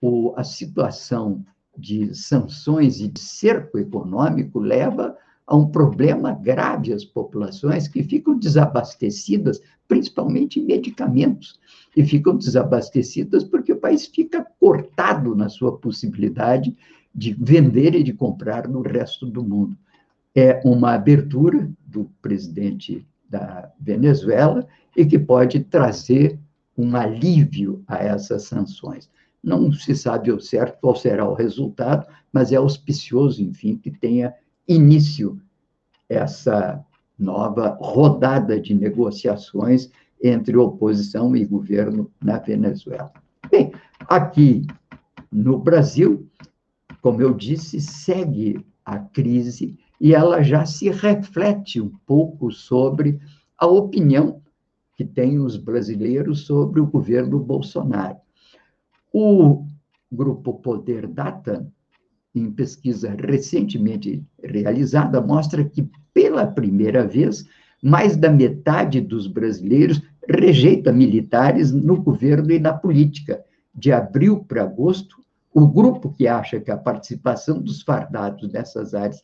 [0.01, 1.45] o, a situação
[1.77, 5.15] de sanções e de cerco econômico leva
[5.45, 11.59] a um problema grave às populações que ficam desabastecidas, principalmente em medicamentos,
[11.95, 16.75] e ficam desabastecidas porque o país fica cortado na sua possibilidade
[17.13, 19.77] de vender e de comprar no resto do mundo.
[20.33, 26.39] É uma abertura do presidente da Venezuela e que pode trazer
[26.77, 29.09] um alívio a essas sanções.
[29.43, 34.33] Não se sabe ao certo qual será o resultado, mas é auspicioso, enfim, que tenha
[34.71, 35.39] início
[36.09, 36.83] essa
[37.17, 39.89] nova rodada de negociações
[40.23, 43.11] entre oposição e governo na Venezuela.
[43.49, 43.71] Bem,
[44.07, 44.65] aqui
[45.31, 46.27] no Brasil,
[47.01, 53.19] como eu disse, segue a crise e ela já se reflete um pouco sobre
[53.57, 54.41] a opinião
[54.95, 58.17] que têm os brasileiros sobre o governo Bolsonaro.
[59.13, 59.65] O
[60.11, 61.65] grupo Poder Data,
[62.33, 67.45] em pesquisa recentemente realizada, mostra que, pela primeira vez,
[67.81, 73.43] mais da metade dos brasileiros rejeita militares no governo e na política.
[73.73, 75.17] De abril para agosto,
[75.53, 79.21] o grupo que acha que a participação dos fardados nessas áreas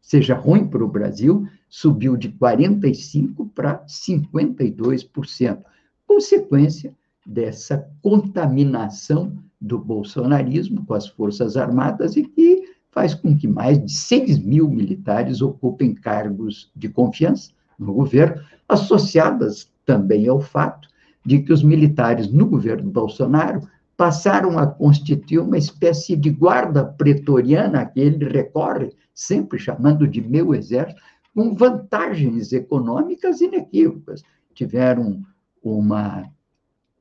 [0.00, 5.62] seja ruim para o Brasil subiu de 45% para 52%,
[6.06, 6.94] consequência
[7.24, 13.92] dessa contaminação do bolsonarismo com as Forças Armadas e que faz com que mais de
[13.92, 20.88] 6 mil militares ocupem cargos de confiança no governo, associadas também ao fato
[21.24, 27.84] de que os militares no governo Bolsonaro passaram a constituir uma espécie de guarda pretoriana
[27.84, 31.00] que ele recorre, sempre chamando de meu exército,
[31.34, 34.22] com vantagens econômicas inequívocas.
[34.54, 35.22] Tiveram
[35.62, 36.24] uma,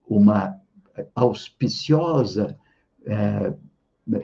[0.07, 0.58] uma
[1.15, 2.57] auspiciosa
[3.05, 3.53] é,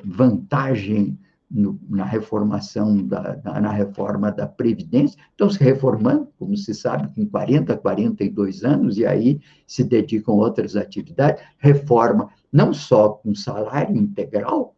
[0.04, 1.18] vantagem
[1.50, 7.26] no, na reformação da, na reforma da Previdência, estão se reformando, como se sabe, com
[7.26, 13.96] 40, 42 anos, e aí se dedicam a outras atividades, reforma não só com salário
[13.96, 14.76] integral,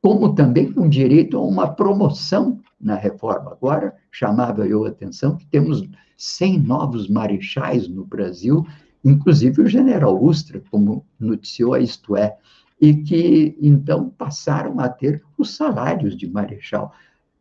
[0.00, 3.52] como também com direito a uma promoção na reforma.
[3.52, 8.66] Agora, chamava eu a atenção que temos 100 novos marechais no Brasil,
[9.04, 12.36] inclusive o general Ustra, como noticiou a Isto É,
[12.80, 16.92] e que então passaram a ter os salários de marechal.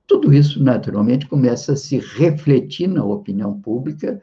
[0.05, 4.21] Tudo isso, naturalmente, começa a se refletir na opinião pública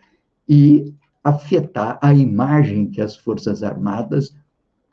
[0.48, 4.34] e afetar a imagem que as Forças Armadas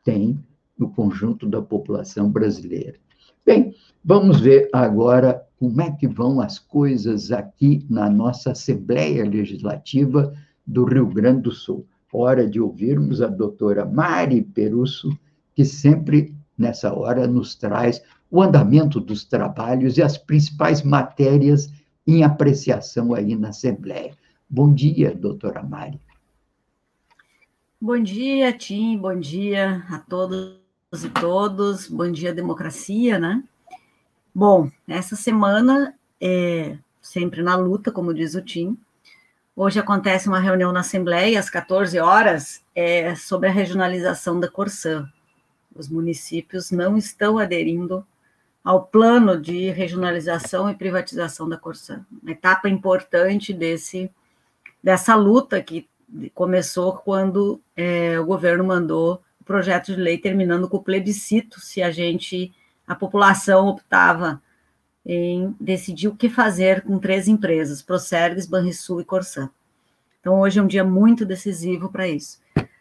[0.02, 0.38] têm
[0.76, 2.98] no conjunto da população brasileira.
[3.44, 3.74] Bem,
[4.04, 10.34] vamos ver agora como é que vão as coisas aqui na nossa Assembleia Legislativa
[10.66, 11.86] do Rio Grande do Sul.
[12.12, 15.10] Hora de ouvirmos a doutora Mari Perusso,
[15.54, 21.70] que sempre, nessa hora, nos traz o andamento dos trabalhos e as principais matérias
[22.06, 24.14] em apreciação aí na Assembleia.
[24.48, 26.00] Bom dia, doutora Mari.
[27.80, 30.58] Bom dia, Tim, bom dia a todos
[31.04, 33.42] e todos, bom dia, democracia, né?
[34.34, 38.78] Bom, essa semana é sempre na luta, como diz o Tim.
[39.58, 45.10] Hoje acontece uma reunião na Assembleia, às 14 horas, é, sobre a regionalização da Corsã.
[45.74, 48.06] Os municípios não estão aderindo
[48.62, 52.04] ao plano de regionalização e privatização da Corsã.
[52.22, 54.10] Uma etapa importante desse,
[54.84, 55.88] dessa luta que
[56.34, 61.82] começou quando é, o governo mandou o projeto de lei terminando com o plebiscito, se
[61.82, 62.52] a gente,
[62.86, 64.38] a população optava
[65.06, 69.48] em decidir o que fazer com três empresas, Procergs, Banrisul e Corsã.
[70.20, 72.40] Então, hoje é um dia muito decisivo para isso.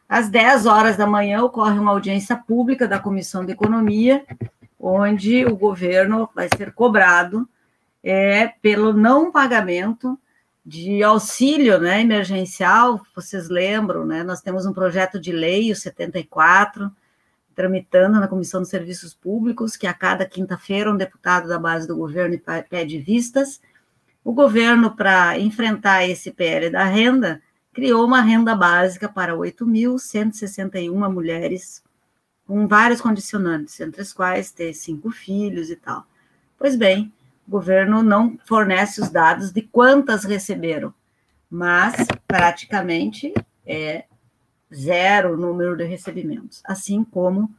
[0.09, 4.25] Às 10 horas da manhã ocorre uma audiência pública da Comissão de Economia,
[4.79, 7.47] onde o governo vai ser cobrado
[8.03, 10.17] é, pelo não pagamento
[10.65, 16.91] de auxílio né, emergencial, vocês lembram, né, nós temos um projeto de lei, o 74,
[17.55, 21.95] tramitando na Comissão de Serviços Públicos, que a cada quinta-feira um deputado da base do
[21.95, 22.37] governo
[22.69, 23.61] pede vistas.
[24.23, 27.41] O governo, para enfrentar esse PL da renda,
[27.73, 31.83] criou uma renda básica para 8.161 mulheres,
[32.45, 36.05] com vários condicionantes, entre as quais ter cinco filhos e tal.
[36.57, 37.13] Pois bem,
[37.47, 40.93] o governo não fornece os dados de quantas receberam,
[41.49, 41.95] mas
[42.27, 43.33] praticamente
[43.65, 44.05] é
[44.75, 47.49] zero número de recebimentos, assim como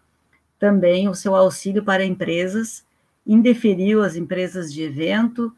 [0.58, 2.84] também o seu auxílio para empresas
[3.26, 5.52] indeferiu as empresas de evento,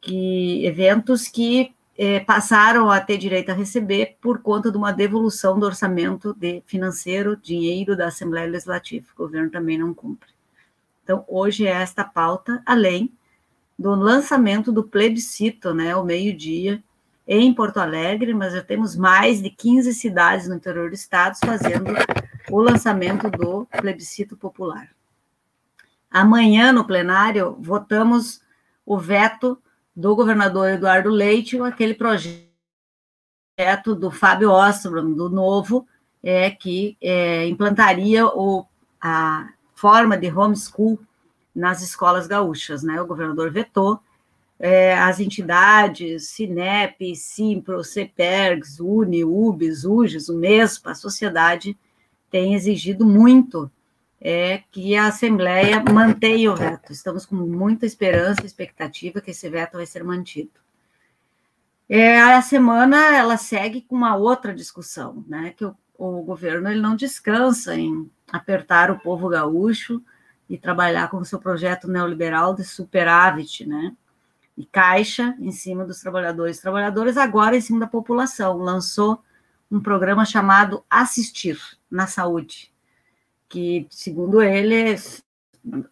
[0.00, 5.58] que eventos que eh, passaram a ter direito a receber por conta de uma devolução
[5.58, 9.06] do orçamento de financeiro, dinheiro da Assembleia Legislativa.
[9.14, 10.30] O governo também não cumpre.
[11.02, 13.12] Então, hoje é esta pauta, além
[13.78, 16.82] do lançamento do plebiscito, né, ao meio-dia,
[17.32, 21.94] em Porto Alegre, mas já temos mais de 15 cidades no interior do estado fazendo
[22.50, 24.88] o lançamento do plebiscito popular.
[26.10, 28.42] Amanhã, no plenário, votamos
[28.84, 29.56] o veto
[29.94, 32.40] do governador Eduardo Leite, aquele projeto
[33.96, 35.86] do Fábio Ostrom, do Novo,
[36.20, 38.66] é, que é, implantaria o,
[39.00, 40.98] a forma de homeschool
[41.54, 43.00] nas escolas gaúchas, né?
[43.00, 44.00] O governador vetou,
[44.60, 51.76] é, as entidades, Cinep, Simpro, CEPERGS, UNI, UBS, UGES, MESPA, a sociedade
[52.30, 53.70] tem exigido muito
[54.20, 56.92] é, que a Assembleia mantenha o veto.
[56.92, 60.60] Estamos com muita esperança e expectativa que esse veto vai ser mantido.
[61.88, 65.54] É, a semana ela segue com uma outra discussão, né?
[65.56, 70.00] Que o, o governo ele não descansa em apertar o povo gaúcho,
[70.50, 73.94] e trabalhar com o seu projeto neoliberal de superávit, né?
[74.60, 78.58] E caixa em cima dos trabalhadores e trabalhadoras, agora em cima da população.
[78.58, 79.22] Lançou
[79.70, 81.58] um programa chamado Assistir
[81.90, 82.70] na Saúde,
[83.48, 84.96] que, segundo ele,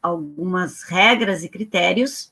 [0.03, 2.31] algumas regras e critérios,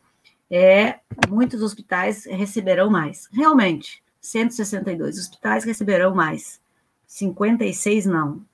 [0.51, 3.31] é, muitos hospitais receberão mais.
[3.33, 6.61] Realmente, 162 hospitais receberão mais,
[7.07, 8.45] 56 não.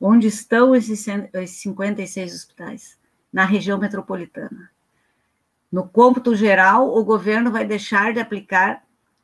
[0.00, 1.06] Onde estão esses
[1.46, 2.98] 56 hospitais?
[3.32, 4.70] na região metropolitana.
[5.70, 8.82] No cômputo geral, o governo vai deixar de aplicar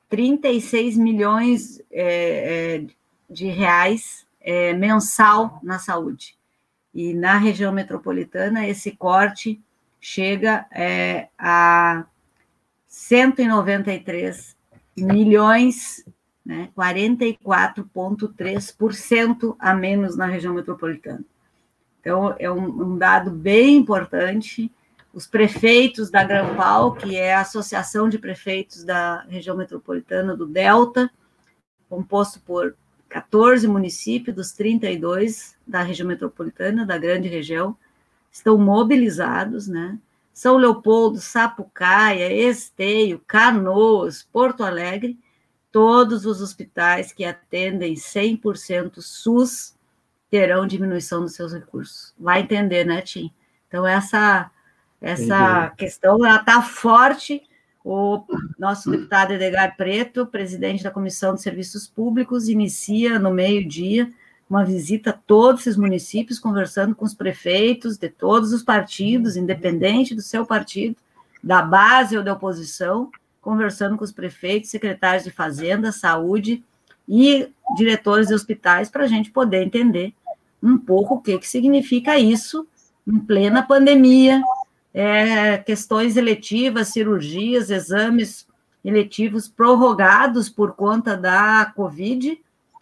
[0.09, 2.87] 36 milhões é, é,
[3.29, 6.37] de reais é, mensal na saúde.
[6.95, 9.61] E na região metropolitana, esse corte
[10.01, 12.07] chega é, a
[12.87, 14.57] 193
[14.97, 16.07] milhões,
[16.45, 21.25] né, 44,3% a menos na região metropolitana.
[22.01, 24.73] Então, é um, um dado bem importante.
[25.17, 31.11] Os prefeitos da Grampal, que é a Associação de Prefeitos da Região Metropolitana do Delta,
[31.89, 32.77] composto por
[33.09, 37.75] 14 municípios dos 32 da região metropolitana, da grande região,
[38.31, 39.99] estão mobilizados, né?
[40.35, 45.19] São Leopoldo, Sapucaia, Esteio, Canoas, Porto Alegre,
[45.73, 49.75] todos os hospitais que atendem 100% SUS
[50.31, 52.13] terão diminuição dos seus recursos.
[52.19, 53.33] Vai entender, né, Tim?
[53.67, 54.51] Então, essa,
[55.01, 57.43] essa questão está forte.
[57.85, 58.25] O
[58.59, 64.11] nosso deputado Edgar Preto, presidente da Comissão de Serviços Públicos, inicia no meio-dia
[64.49, 70.15] uma visita a todos esses municípios, conversando com os prefeitos de todos os partidos, independente
[70.15, 70.97] do seu partido,
[71.43, 76.65] da base ou da oposição, conversando com os prefeitos, secretários de Fazenda, Saúde,
[77.09, 80.13] e diretores de hospitais para a gente poder entender
[80.63, 82.67] um pouco o que, que significa isso
[83.07, 84.43] em plena pandemia,
[84.97, 88.49] é, questões eletivas, cirurgias, exames
[88.83, 92.41] eletivos prorrogados por conta da Covid,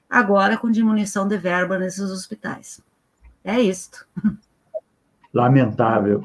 [0.09, 2.81] agora com diminuição de verba nesses hospitais.
[3.43, 4.07] É isto.
[5.35, 6.23] Lamentável,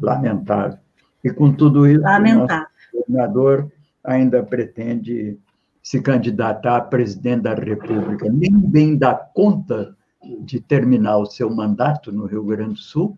[0.00, 0.76] lamentável.
[1.22, 2.66] E com tudo isso, lamentável.
[2.92, 3.70] o governador
[4.02, 5.38] ainda pretende
[5.80, 8.28] se candidatar a presidente da República.
[8.28, 9.96] Nem bem dá conta
[10.40, 13.16] de terminar o seu mandato no Rio Grande do Sul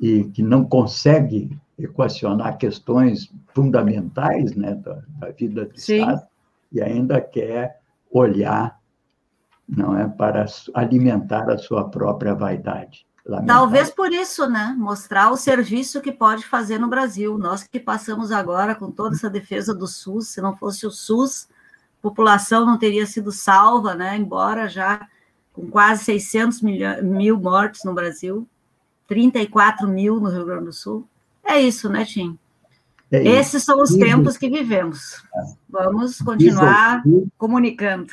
[0.00, 6.00] e que não consegue equacionar questões fundamentais né, da, da vida do Sim.
[6.00, 6.22] Estado
[6.72, 7.80] e ainda quer
[8.10, 8.80] olhar
[9.68, 13.06] não é para alimentar a sua própria vaidade.
[13.24, 13.62] Lamentável.
[13.62, 14.74] Talvez por isso, né?
[14.76, 17.38] Mostrar o serviço que pode fazer no Brasil.
[17.38, 21.48] Nós que passamos agora com toda essa defesa do SUS, se não fosse o SUS,
[22.00, 24.16] a população não teria sido salva, né?
[24.16, 25.06] Embora já
[25.52, 28.46] com quase 600 mil, mil mortes no Brasil,
[29.12, 31.06] 34 mil no Rio Grande do Sul.
[31.44, 32.38] É isso, né, Tim?
[33.10, 35.22] É Esses são os tempos que vivemos.
[35.68, 37.02] Vamos continuar
[37.36, 38.06] comunicando.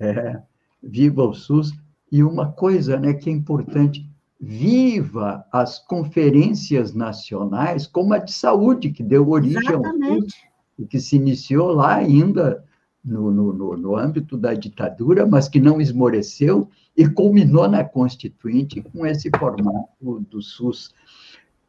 [0.00, 0.40] É,
[0.82, 1.72] viva o SUS.
[2.10, 4.08] E uma coisa né, que é importante,
[4.40, 10.10] viva as conferências nacionais, como a de saúde, que deu origem Exatamente.
[10.10, 10.34] ao SUS,
[10.78, 12.64] e que se iniciou lá ainda
[13.04, 19.04] no, no, no, âmbito da ditadura, mas que não esmoreceu e culminou na Constituinte com
[19.04, 20.94] esse formato do SUS.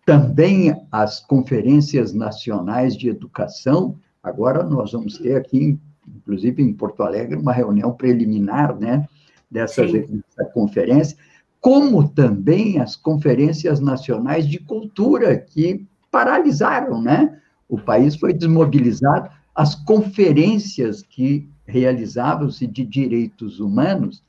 [0.06, 7.38] Também as conferências nacionais de educação, agora nós vamos ter aqui, inclusive em Porto Alegre,
[7.38, 9.08] uma reunião preliminar né,
[9.50, 11.18] dessa, dessa conferência,
[11.60, 17.40] como também as conferências nacionais de cultura, que paralisaram, né?
[17.70, 24.24] O país foi desmobilizado as conferências que realizavam-se de direitos humanos,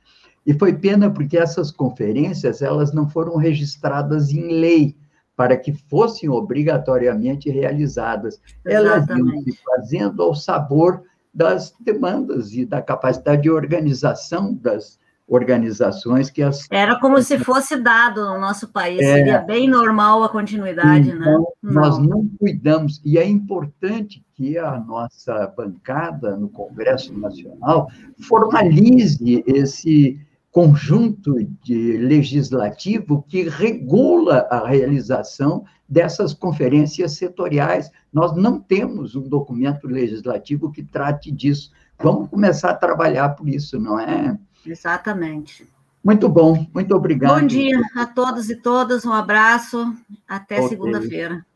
[0.47, 4.97] e foi pena porque essas conferências elas não foram registradas em lei
[5.37, 8.41] para que fossem obrigatoriamente realizadas.
[8.64, 11.03] Elas iam se fazendo ao sabor
[11.33, 16.66] das demandas e da capacidade de organização das, organizações que as.
[16.70, 21.18] Era como se fosse dado no nosso país, é, seria bem normal a continuidade, né?
[21.20, 21.72] então, né?
[21.72, 27.89] Nós não cuidamos, e é importante que a nossa bancada no Congresso Nacional
[28.20, 30.20] formalize esse
[30.51, 37.91] conjunto de legislativo que regula a realização dessas conferências setoriais.
[38.12, 41.72] Nós não temos um documento legislativo que trate disso.
[42.01, 44.39] Vamos começar a trabalhar por isso, não é?
[44.67, 45.67] Exatamente.
[46.03, 47.41] Muito bom, muito obrigado.
[47.41, 49.97] Bom dia a todos e todas, um abraço,
[50.29, 50.69] até okay.
[50.69, 51.47] segunda-feira.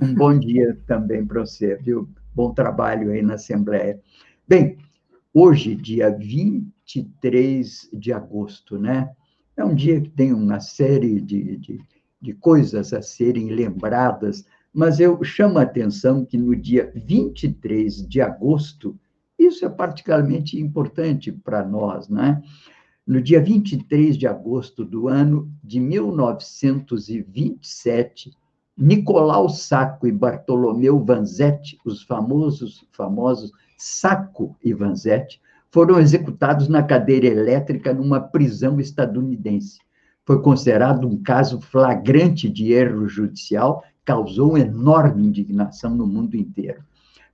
[0.00, 2.08] Um bom dia também para você, viu?
[2.34, 4.00] Bom trabalho aí na Assembleia.
[4.46, 4.78] Bem,
[5.34, 9.10] hoje, dia 23 de agosto, né?
[9.56, 11.80] É um dia que tem uma série de, de,
[12.22, 18.20] de coisas a serem lembradas, mas eu chamo a atenção que no dia 23 de
[18.20, 18.96] agosto,
[19.38, 22.42] isso é particularmente importante para nós, né?
[23.06, 28.32] No dia 23 de agosto do ano de 1927,
[28.76, 37.26] Nicolau Sacco e Bartolomeu Vanzetti, os famosos famosos Sacco e Vanzetti, foram executados na cadeira
[37.26, 39.78] elétrica numa prisão estadunidense.
[40.26, 46.82] Foi considerado um caso flagrante de erro judicial, causou enorme indignação no mundo inteiro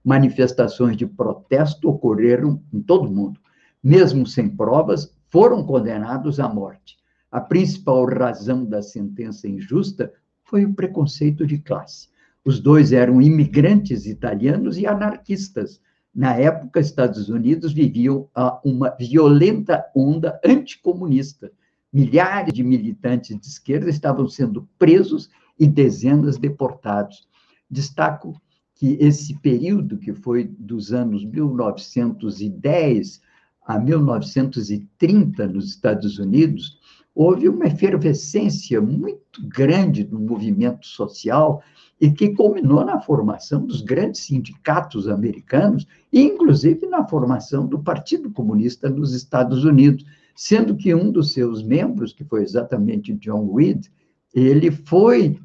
[0.05, 3.41] manifestações de protesto ocorreram em todo o mundo.
[3.83, 6.99] Mesmo sem provas, foram condenados à morte.
[7.31, 10.13] A principal razão da sentença injusta
[10.45, 12.09] foi o preconceito de classe.
[12.45, 15.81] Os dois eram imigrantes italianos e anarquistas.
[16.15, 18.29] Na época, Estados Unidos viviam
[18.63, 21.51] uma violenta onda anticomunista.
[21.93, 27.27] Milhares de militantes de esquerda estavam sendo presos e dezenas deportados.
[27.71, 28.41] Destaco
[28.75, 33.21] que esse período, que foi dos anos 1910
[33.67, 36.79] a 1930 nos Estados Unidos,
[37.15, 41.63] houve uma efervescência muito grande do movimento social
[42.01, 48.89] e que culminou na formação dos grandes sindicatos americanos inclusive, na formação do Partido Comunista
[48.89, 50.05] nos Estados Unidos,
[50.35, 53.87] sendo que um dos seus membros, que foi exatamente John Reed,
[54.33, 55.39] ele foi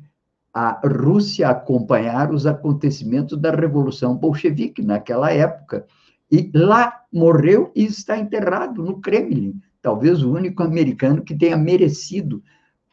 [0.54, 5.86] a Rússia acompanhar os acontecimentos da Revolução Bolchevique naquela época.
[6.32, 12.44] E lá morreu e está enterrado no Kremlin, talvez o único americano que tenha merecido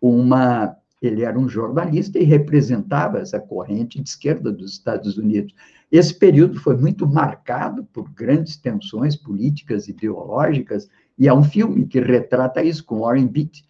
[0.00, 5.54] uma ele era um jornalista e representava essa corrente de esquerda dos Estados Unidos.
[5.92, 10.88] Esse período foi muito marcado por grandes tensões políticas, ideológicas,
[11.18, 13.64] e há um filme que retrata isso com Warren Beatty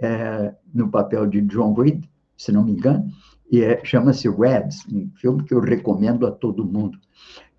[0.00, 2.04] é, no papel de John Reed,
[2.38, 3.10] se não me engano,
[3.50, 6.98] e é, chama-se Reds, um filme que eu recomendo a todo mundo.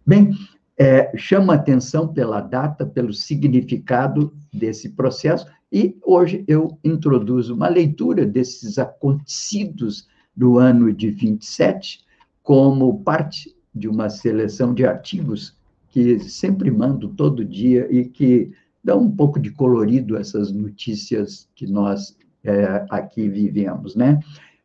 [0.05, 0.33] Bem,
[0.77, 8.25] é, chama atenção pela data, pelo significado desse processo, e hoje eu introduzo uma leitura
[8.25, 12.05] desses acontecidos do ano de 27,
[12.41, 15.55] como parte de uma seleção de artigos
[15.89, 18.51] que sempre mando todo dia e que
[18.83, 24.19] dá um pouco de colorido a essas notícias que nós é, aqui vivemos, né?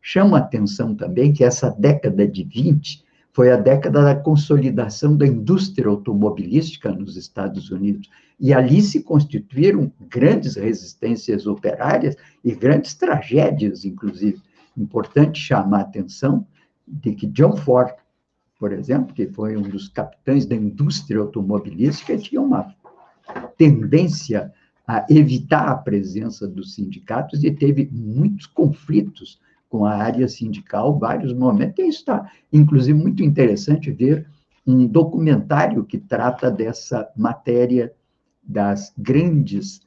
[0.06, 3.02] Chama atenção também que essa década de 20
[3.32, 8.10] foi a década da consolidação da indústria automobilística nos Estados Unidos.
[8.38, 14.42] E ali se constituíram grandes resistências operárias e grandes tragédias, inclusive.
[14.76, 16.46] Importante chamar a atenção
[16.86, 17.94] de que John Ford,
[18.58, 22.74] por exemplo, que foi um dos capitães da indústria automobilística, tinha uma
[23.56, 24.52] tendência
[24.86, 29.42] a evitar a presença dos sindicatos e teve muitos conflitos
[29.74, 31.84] com a área sindical, vários momentos.
[31.84, 34.24] E está, inclusive, muito interessante ver
[34.64, 37.92] um documentário que trata dessa matéria
[38.40, 39.80] das grandes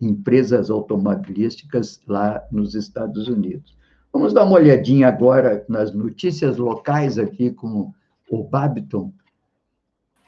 [0.00, 3.76] empresas automobilísticas lá nos Estados Unidos.
[4.10, 7.92] Vamos dar uma olhadinha agora nas notícias locais aqui com
[8.30, 9.12] o Babiton.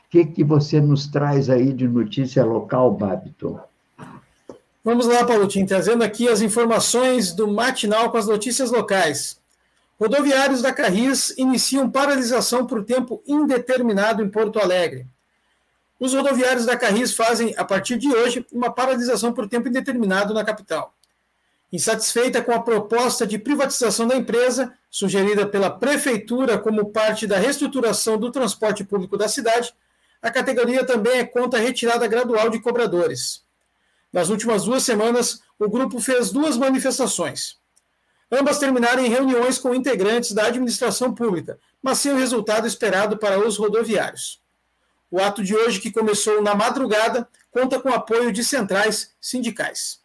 [0.04, 3.58] O que, que você nos traz aí de notícia local, Babiton?
[4.86, 9.36] Vamos lá, Paulotinho, trazendo aqui as informações do matinal com as notícias locais.
[9.98, 15.04] Rodoviários da Carris iniciam paralisação por tempo indeterminado em Porto Alegre.
[15.98, 20.44] Os rodoviários da Carris fazem, a partir de hoje, uma paralisação por tempo indeterminado na
[20.44, 20.94] capital.
[21.72, 28.16] Insatisfeita com a proposta de privatização da empresa, sugerida pela Prefeitura como parte da reestruturação
[28.16, 29.74] do transporte público da cidade,
[30.22, 33.44] a categoria também é contra a retirada gradual de cobradores.
[34.16, 37.58] Nas últimas duas semanas, o grupo fez duas manifestações.
[38.32, 43.38] Ambas terminaram em reuniões com integrantes da administração pública, mas sem o resultado esperado para
[43.38, 44.40] os rodoviários.
[45.10, 50.00] O ato de hoje, que começou na madrugada, conta com apoio de centrais sindicais.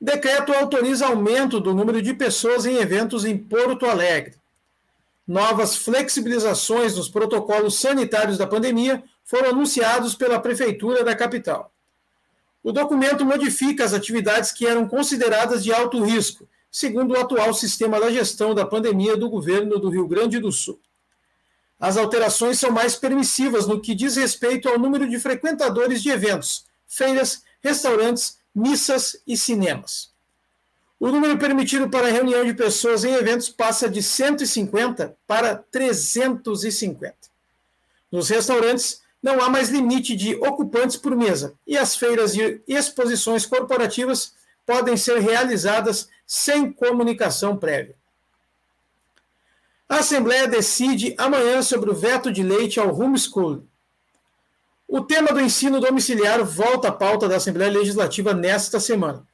[0.00, 4.36] Decreto autoriza aumento do número de pessoas em eventos em Porto Alegre.
[5.26, 11.72] Novas flexibilizações nos protocolos sanitários da pandemia foram anunciados pela Prefeitura da capital.
[12.62, 17.98] O documento modifica as atividades que eram consideradas de alto risco, segundo o atual sistema
[17.98, 20.78] da gestão da pandemia do governo do Rio Grande do Sul.
[21.78, 26.66] As alterações são mais permissivas no que diz respeito ao número de frequentadores de eventos,
[26.86, 30.10] feiras, restaurantes, missas e cinemas.
[30.98, 37.16] O número permitido para reunião de pessoas em eventos passa de 150 para 350.
[38.12, 43.44] Nos restaurantes, não há mais limite de ocupantes por mesa e as feiras e exposições
[43.44, 47.96] corporativas podem ser realizadas sem comunicação prévia.
[49.88, 53.66] A Assembleia decide amanhã sobre o veto de leite ao homeschooling.
[54.86, 59.26] O tema do ensino domiciliar volta à pauta da Assembleia Legislativa nesta semana.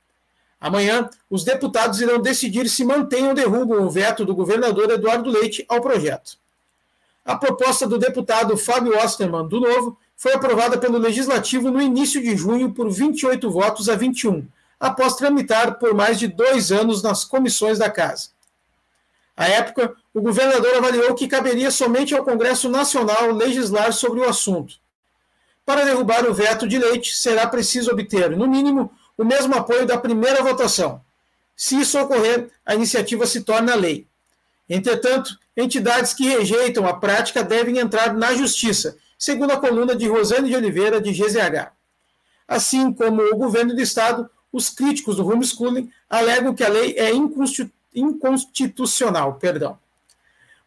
[0.59, 5.65] Amanhã, os deputados irão decidir se mantêm ou derrubam o veto do governador Eduardo Leite
[5.69, 6.39] ao projeto.
[7.27, 12.37] A proposta do deputado Fábio Osterman, do Novo, foi aprovada pelo Legislativo no início de
[12.37, 14.47] junho por 28 votos a 21,
[14.79, 18.29] após tramitar por mais de dois anos nas comissões da Casa.
[19.37, 24.77] À época, o governador avaliou que caberia somente ao Congresso Nacional legislar sobre o assunto.
[25.65, 29.99] Para derrubar o veto de leite, será preciso obter, no mínimo, o mesmo apoio da
[29.99, 31.01] primeira votação.
[31.57, 34.07] Se isso ocorrer, a iniciativa se torna lei.
[34.69, 40.49] Entretanto, entidades que rejeitam a prática devem entrar na justiça, segundo a coluna de Rosane
[40.49, 41.71] de Oliveira, de GZH.
[42.47, 47.11] Assim como o governo do Estado, os críticos do homeschooling alegam que a lei é
[47.95, 49.35] inconstitucional.
[49.35, 49.79] Perdão.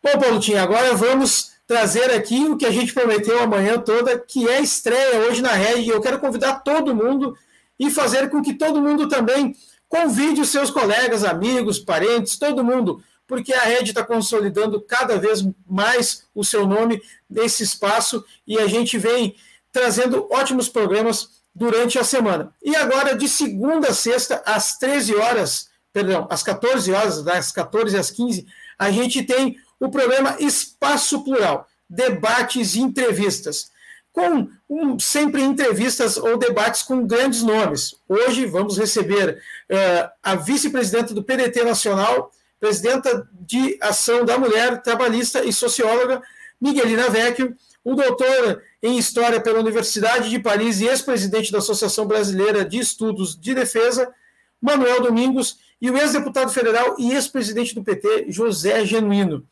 [0.02, 4.62] Bom, Paulotinho, agora vamos trazer aqui o que a gente prometeu amanhã toda, que é
[4.62, 5.90] estreia hoje na rede.
[5.90, 7.38] Eu quero convidar todo mundo
[7.80, 9.56] e fazer com que todo mundo também
[9.88, 15.48] convide os seus colegas, amigos, parentes, todo mundo porque a rede está consolidando cada vez
[15.70, 17.00] mais o seu nome
[17.30, 19.36] nesse espaço e a gente vem
[19.72, 22.52] trazendo ótimos programas durante a semana.
[22.62, 27.96] E agora, de segunda a sexta, às 13 horas, perdão, às 14 horas, das 14
[27.96, 28.48] às 15,
[28.80, 33.70] a gente tem o programa Espaço Plural, debates e entrevistas,
[34.12, 37.94] com um, sempre entrevistas ou debates com grandes nomes.
[38.08, 39.38] Hoje vamos receber
[39.70, 46.22] uh, a vice-presidenta do PDT Nacional, presidenta de Ação da Mulher, trabalhista e socióloga,
[46.60, 52.66] Miguelina Vecchio, o doutor em História pela Universidade de Paris e ex-presidente da Associação Brasileira
[52.66, 54.14] de Estudos de Defesa,
[54.62, 59.48] Manuel Domingos, e o ex-deputado federal e ex-presidente do PT, José Genuíno.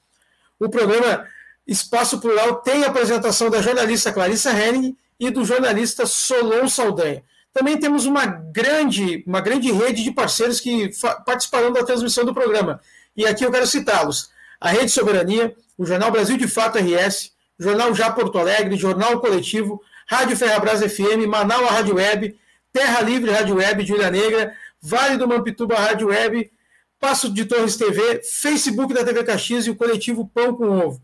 [0.60, 1.26] O programa
[1.66, 7.24] Espaço Plural tem a apresentação da jornalista Clarissa Henning e do jornalista Solon Saldanha.
[7.58, 10.92] Também temos uma grande, uma grande rede de parceiros que
[11.26, 12.80] participarão da transmissão do programa.
[13.16, 14.30] E aqui eu quero citá-los:
[14.62, 19.82] a Rede Soberania, o Jornal Brasil de Fato RS, Jornal Já Porto Alegre, Jornal Coletivo,
[20.08, 22.38] Rádio Ferrabras FM, Manaus Rádio Web,
[22.72, 26.52] Terra Livre Rádio Web, Júlia Negra, Vale do Mampituba Rádio Web,
[27.00, 31.02] Passo de Torres TV, Facebook da TV Caxias e o coletivo Pão com Ovo.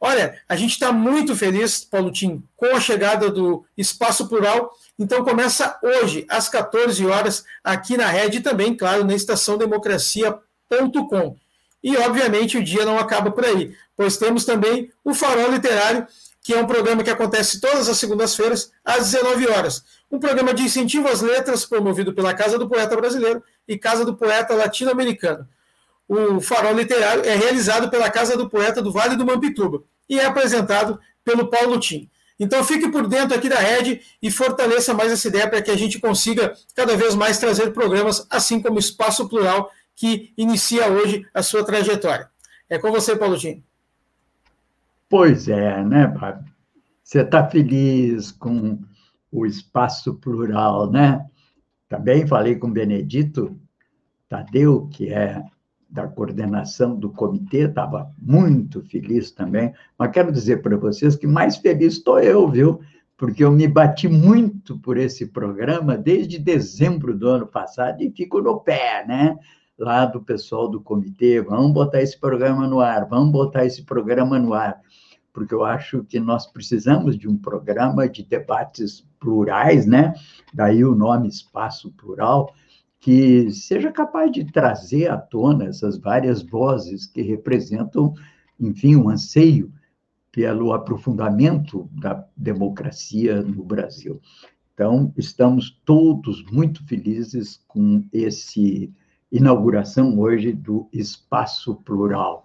[0.00, 4.74] Olha, a gente está muito feliz, Paulo Tim, com a chegada do Espaço Plural.
[4.98, 11.36] Então começa hoje, às 14 horas, aqui na rede e também, claro, na estaçãodemocracia.com.
[11.82, 16.06] E, obviamente, o dia não acaba por aí, pois temos também o Farol Literário,
[16.42, 19.84] que é um programa que acontece todas as segundas-feiras, às 19 horas.
[20.10, 24.16] Um programa de incentivo às letras, promovido pela Casa do Poeta Brasileiro e Casa do
[24.16, 25.46] Poeta Latino-Americano.
[26.08, 30.26] O Farol Literário é realizado pela Casa do Poeta do Vale do Mampituba e é
[30.26, 32.10] apresentado pelo Paulo Tim.
[32.38, 35.76] Então fique por dentro aqui da rede e fortaleça mais essa ideia para que a
[35.76, 41.24] gente consiga cada vez mais trazer programas, assim como o Espaço Plural, que inicia hoje
[41.32, 42.28] a sua trajetória.
[42.68, 43.62] É com você, Paulo Tim.
[45.08, 46.50] Pois é, né, Fábio?
[47.04, 48.78] Você está feliz com
[49.30, 51.26] o espaço plural, né?
[51.88, 53.60] Também falei com Benedito
[54.28, 55.42] Tadeu, que é
[55.90, 61.56] da coordenação do comitê, estava muito feliz também, mas quero dizer para vocês que mais
[61.56, 62.80] feliz estou eu, viu?
[63.16, 68.40] Porque eu me bati muito por esse programa desde dezembro do ano passado e fico
[68.40, 69.36] no pé, né?
[69.78, 74.38] Lá do pessoal do comitê, vamos botar esse programa no ar, vamos botar esse programa
[74.38, 74.80] no ar
[75.32, 80.14] porque eu acho que nós precisamos de um programa de debates plurais, né?
[80.52, 82.52] Daí o nome Espaço Plural,
[83.00, 88.14] que seja capaz de trazer à tona essas várias vozes que representam,
[88.58, 89.72] enfim, um anseio
[90.30, 94.20] pelo aprofundamento da democracia no Brasil.
[94.74, 98.92] Então, estamos todos muito felizes com esse
[99.30, 102.44] inauguração hoje do Espaço Plural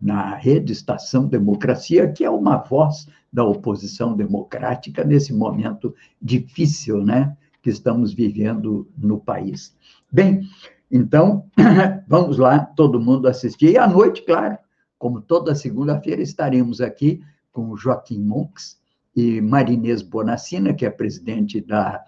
[0.00, 7.36] na rede Estação Democracia, que é uma voz da oposição democrática nesse momento difícil, né,
[7.62, 9.74] que estamos vivendo no país.
[10.16, 10.48] Bem,
[10.90, 11.44] então,
[12.08, 13.72] vamos lá, todo mundo assistir.
[13.72, 14.56] E à noite, claro,
[14.98, 17.20] como toda segunda-feira, estaremos aqui
[17.52, 18.78] com Joaquim Monks
[19.14, 22.02] e Marinês Bonacina, que é presidente da,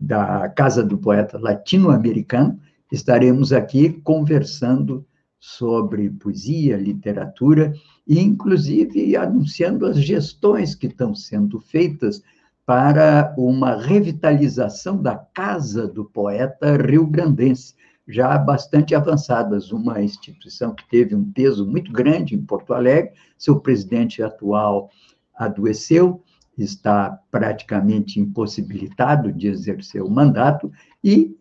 [0.00, 2.58] da Casa do Poeta Latino-Americano.
[2.90, 5.04] Estaremos aqui conversando
[5.38, 7.74] sobre poesia, literatura,
[8.08, 12.22] e inclusive anunciando as gestões que estão sendo feitas
[12.64, 17.74] para uma revitalização da Casa do Poeta Rio-Grandense,
[18.06, 23.58] já bastante avançadas, uma instituição que teve um peso muito grande em Porto Alegre, seu
[23.60, 24.90] presidente atual
[25.34, 26.22] adoeceu,
[26.56, 30.70] está praticamente impossibilitado de exercer o mandato,
[31.02, 31.36] e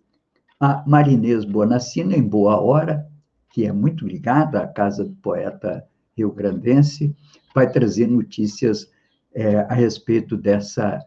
[0.60, 3.08] a Marinês Bonacina, em boa hora,
[3.52, 5.84] que é muito ligada à casa do poeta
[6.16, 7.16] rio-grandense,
[7.54, 8.90] vai trazer notícias
[9.34, 11.00] é, a respeito dessa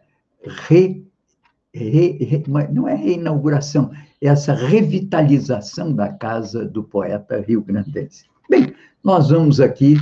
[0.47, 1.05] re,
[1.73, 3.91] re, re, não é reinauguração,
[4.21, 8.25] é essa revitalização da casa do poeta rio-grandense.
[8.49, 8.73] Bem,
[9.03, 9.97] nós vamos aqui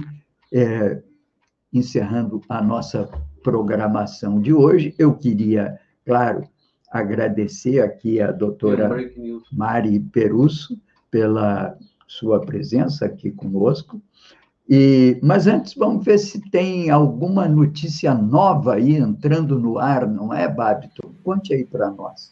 [0.51, 1.01] é,
[1.71, 3.09] encerrando a nossa
[3.43, 4.93] programação de hoje.
[4.97, 6.43] Eu queria, claro,
[6.89, 8.89] agradecer aqui a doutora
[9.51, 10.79] Mari Perusso
[11.09, 11.77] pela
[12.07, 14.01] sua presença aqui conosco.
[14.69, 20.33] E, mas antes, vamos ver se tem alguma notícia nova aí entrando no ar, não
[20.33, 21.13] é, Babito?
[21.23, 22.31] Conte aí para nós.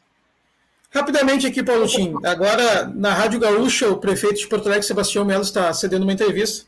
[0.89, 2.13] Rapidamente aqui, Paulo Tim.
[2.23, 6.65] Agora, na Rádio Gaúcha, o prefeito de Porto Alegre, Sebastião Melo, está cedendo uma entrevista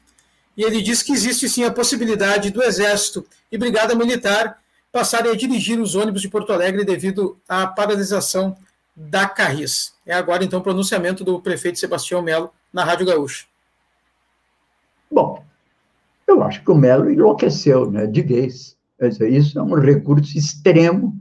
[0.56, 4.60] e ele diz que existe sim a possibilidade do Exército e Brigada Militar
[4.92, 8.56] passarem a dirigir os ônibus de Porto Alegre devido à paralisação
[8.96, 9.94] da Carris.
[10.06, 13.46] É agora, então, o pronunciamento do prefeito Sebastião Melo na Rádio Gaúcha?
[15.12, 15.44] Bom,
[16.28, 18.78] eu acho que o Melo enlouqueceu, né, de vez.
[19.30, 21.18] Isso é um recurso extremo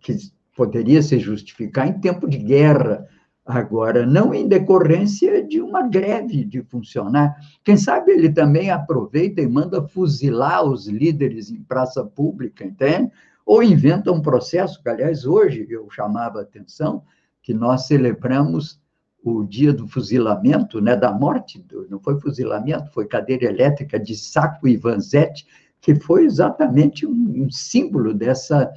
[0.00, 0.16] que
[0.56, 3.06] poderia se justificar em tempo de guerra,
[3.46, 7.36] agora, não em decorrência de uma greve de funcionar.
[7.62, 13.10] Quem sabe ele também aproveita e manda fuzilar os líderes em praça pública, entende?
[13.44, 17.02] Ou inventa um processo, que, aliás, hoje eu chamava a atenção,
[17.42, 18.80] que nós celebramos
[19.24, 24.14] o dia do fuzilamento, né, da morte, do, não foi fuzilamento, foi cadeira elétrica de
[24.14, 25.46] Saco e Vanzetti,
[25.80, 28.70] que foi exatamente um, um símbolo dessa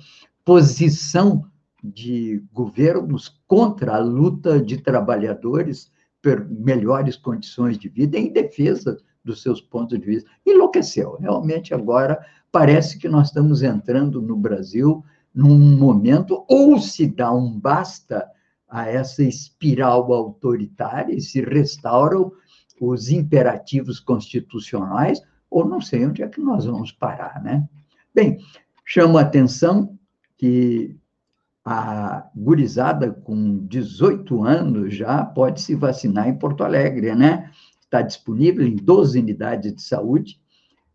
[0.45, 1.43] posição
[1.83, 5.91] de governos contra a luta de trabalhadores
[6.21, 10.29] por melhores condições de vida em defesa dos seus pontos de vista.
[10.45, 11.17] Enlouqueceu.
[11.19, 15.03] Realmente agora parece que nós estamos entrando no Brasil
[15.35, 18.25] num momento ou se dá um basta
[18.68, 22.32] a essa espiral autoritária e se restauram
[22.80, 27.68] os imperativos constitucionais, ou não sei onde é que nós vamos parar, né?
[28.13, 28.38] Bem,
[28.86, 29.97] chamo a atenção
[30.38, 30.95] que
[31.65, 37.51] a gurizada com 18 anos já pode se vacinar em Porto Alegre, né?
[37.82, 40.39] Está disponível em 12 unidades de saúde,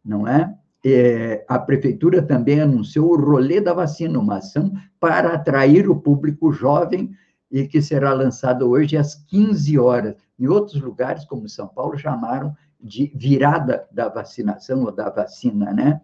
[0.04, 0.54] não é?
[0.84, 1.44] é?
[1.48, 7.10] a prefeitura também anunciou o rolê da vacina, uma ação para atrair o público jovem
[7.52, 10.16] e que será lançado hoje às 15 horas.
[10.40, 16.00] Em outros lugares, como São Paulo, chamaram de virada da vacinação ou da vacina, né?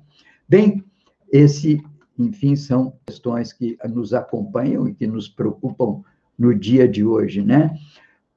[0.47, 0.85] Bem,
[1.33, 1.83] esse,
[2.19, 6.03] enfim, são questões que nos acompanham e que nos preocupam
[6.39, 7.75] no dia de hoje, né?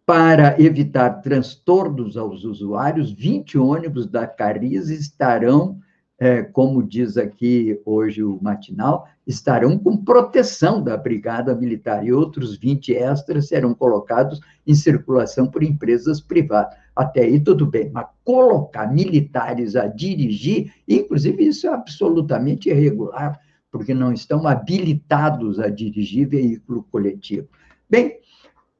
[0.06, 5.80] Para evitar transtornos aos usuários, 20 ônibus da Cariz estarão
[6.22, 12.56] é, como diz aqui hoje o matinal, estarão com proteção da Brigada Militar e outros
[12.56, 16.78] 20 extras serão colocados em circulação por empresas privadas.
[16.96, 23.40] Até aí tudo bem, mas colocar militares a dirigir, inclusive isso é absolutamente irregular,
[23.72, 27.48] porque não estão habilitados a dirigir veículo coletivo.
[27.90, 28.20] Bem,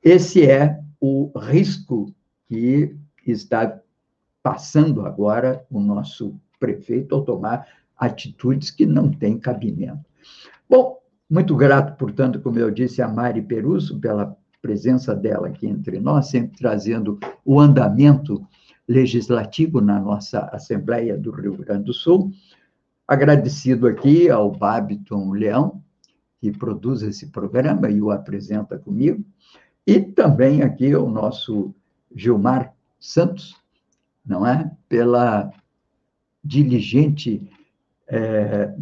[0.04, 2.14] esse é o risco
[2.48, 3.82] que está
[4.44, 10.06] passando agora o nosso prefeito ao tomar atitudes que não têm cabimento.
[10.70, 11.00] Bom,
[11.30, 16.30] muito grato, portanto, como eu disse, a Mari Peruso pela presença dela aqui entre nós,
[16.30, 18.46] sempre trazendo o andamento
[18.88, 22.32] legislativo na nossa Assembleia do Rio Grande do Sul.
[23.08, 25.82] Agradecido aqui ao Babiton Leão,
[26.40, 29.24] que produz esse programa e o apresenta comigo,
[29.86, 31.74] e também aqui ao nosso
[32.16, 33.56] Gilmar Santos,
[34.26, 34.72] não é?
[34.88, 35.52] Pela
[36.44, 37.48] diligente
[38.08, 38.74] é,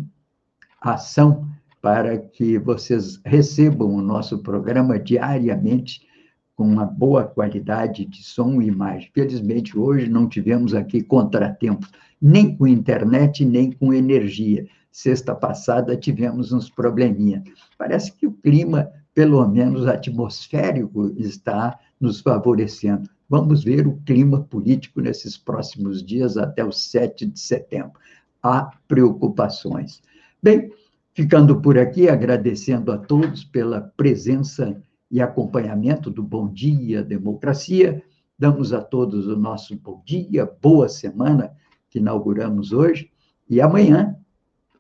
[0.81, 1.47] ação
[1.81, 6.07] para que vocês recebam o nosso programa diariamente
[6.55, 9.09] com uma boa qualidade de som e imagem.
[9.13, 11.89] Felizmente, hoje não tivemos aqui contratempos,
[12.21, 14.67] nem com internet, nem com energia.
[14.91, 17.43] Sexta passada tivemos uns probleminha.
[17.77, 23.09] Parece que o clima, pelo menos atmosférico, está nos favorecendo.
[23.29, 27.93] Vamos ver o clima político nesses próximos dias, até o 7 de setembro.
[28.41, 30.01] Há preocupações.
[30.41, 30.71] Bem,
[31.13, 38.01] ficando por aqui, agradecendo a todos pela presença e acompanhamento do Bom Dia Democracia.
[38.37, 41.51] Damos a todos o nosso bom dia, boa semana
[41.89, 43.11] que inauguramos hoje.
[43.49, 44.15] E amanhã,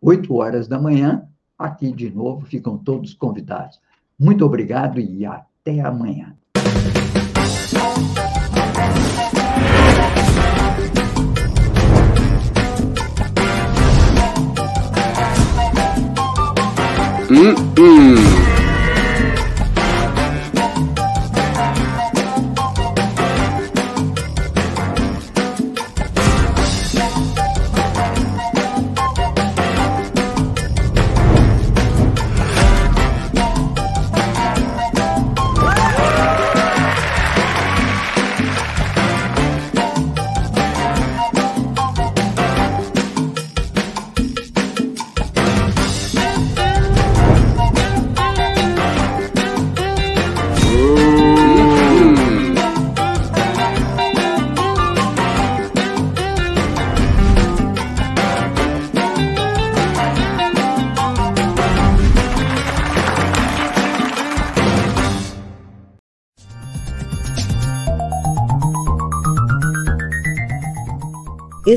[0.01, 1.27] 8 horas da manhã,
[1.57, 3.79] aqui de novo, ficam todos convidados.
[4.17, 6.38] Muito obrigado e até amanhã.
[17.29, 18.48] Mm-mm.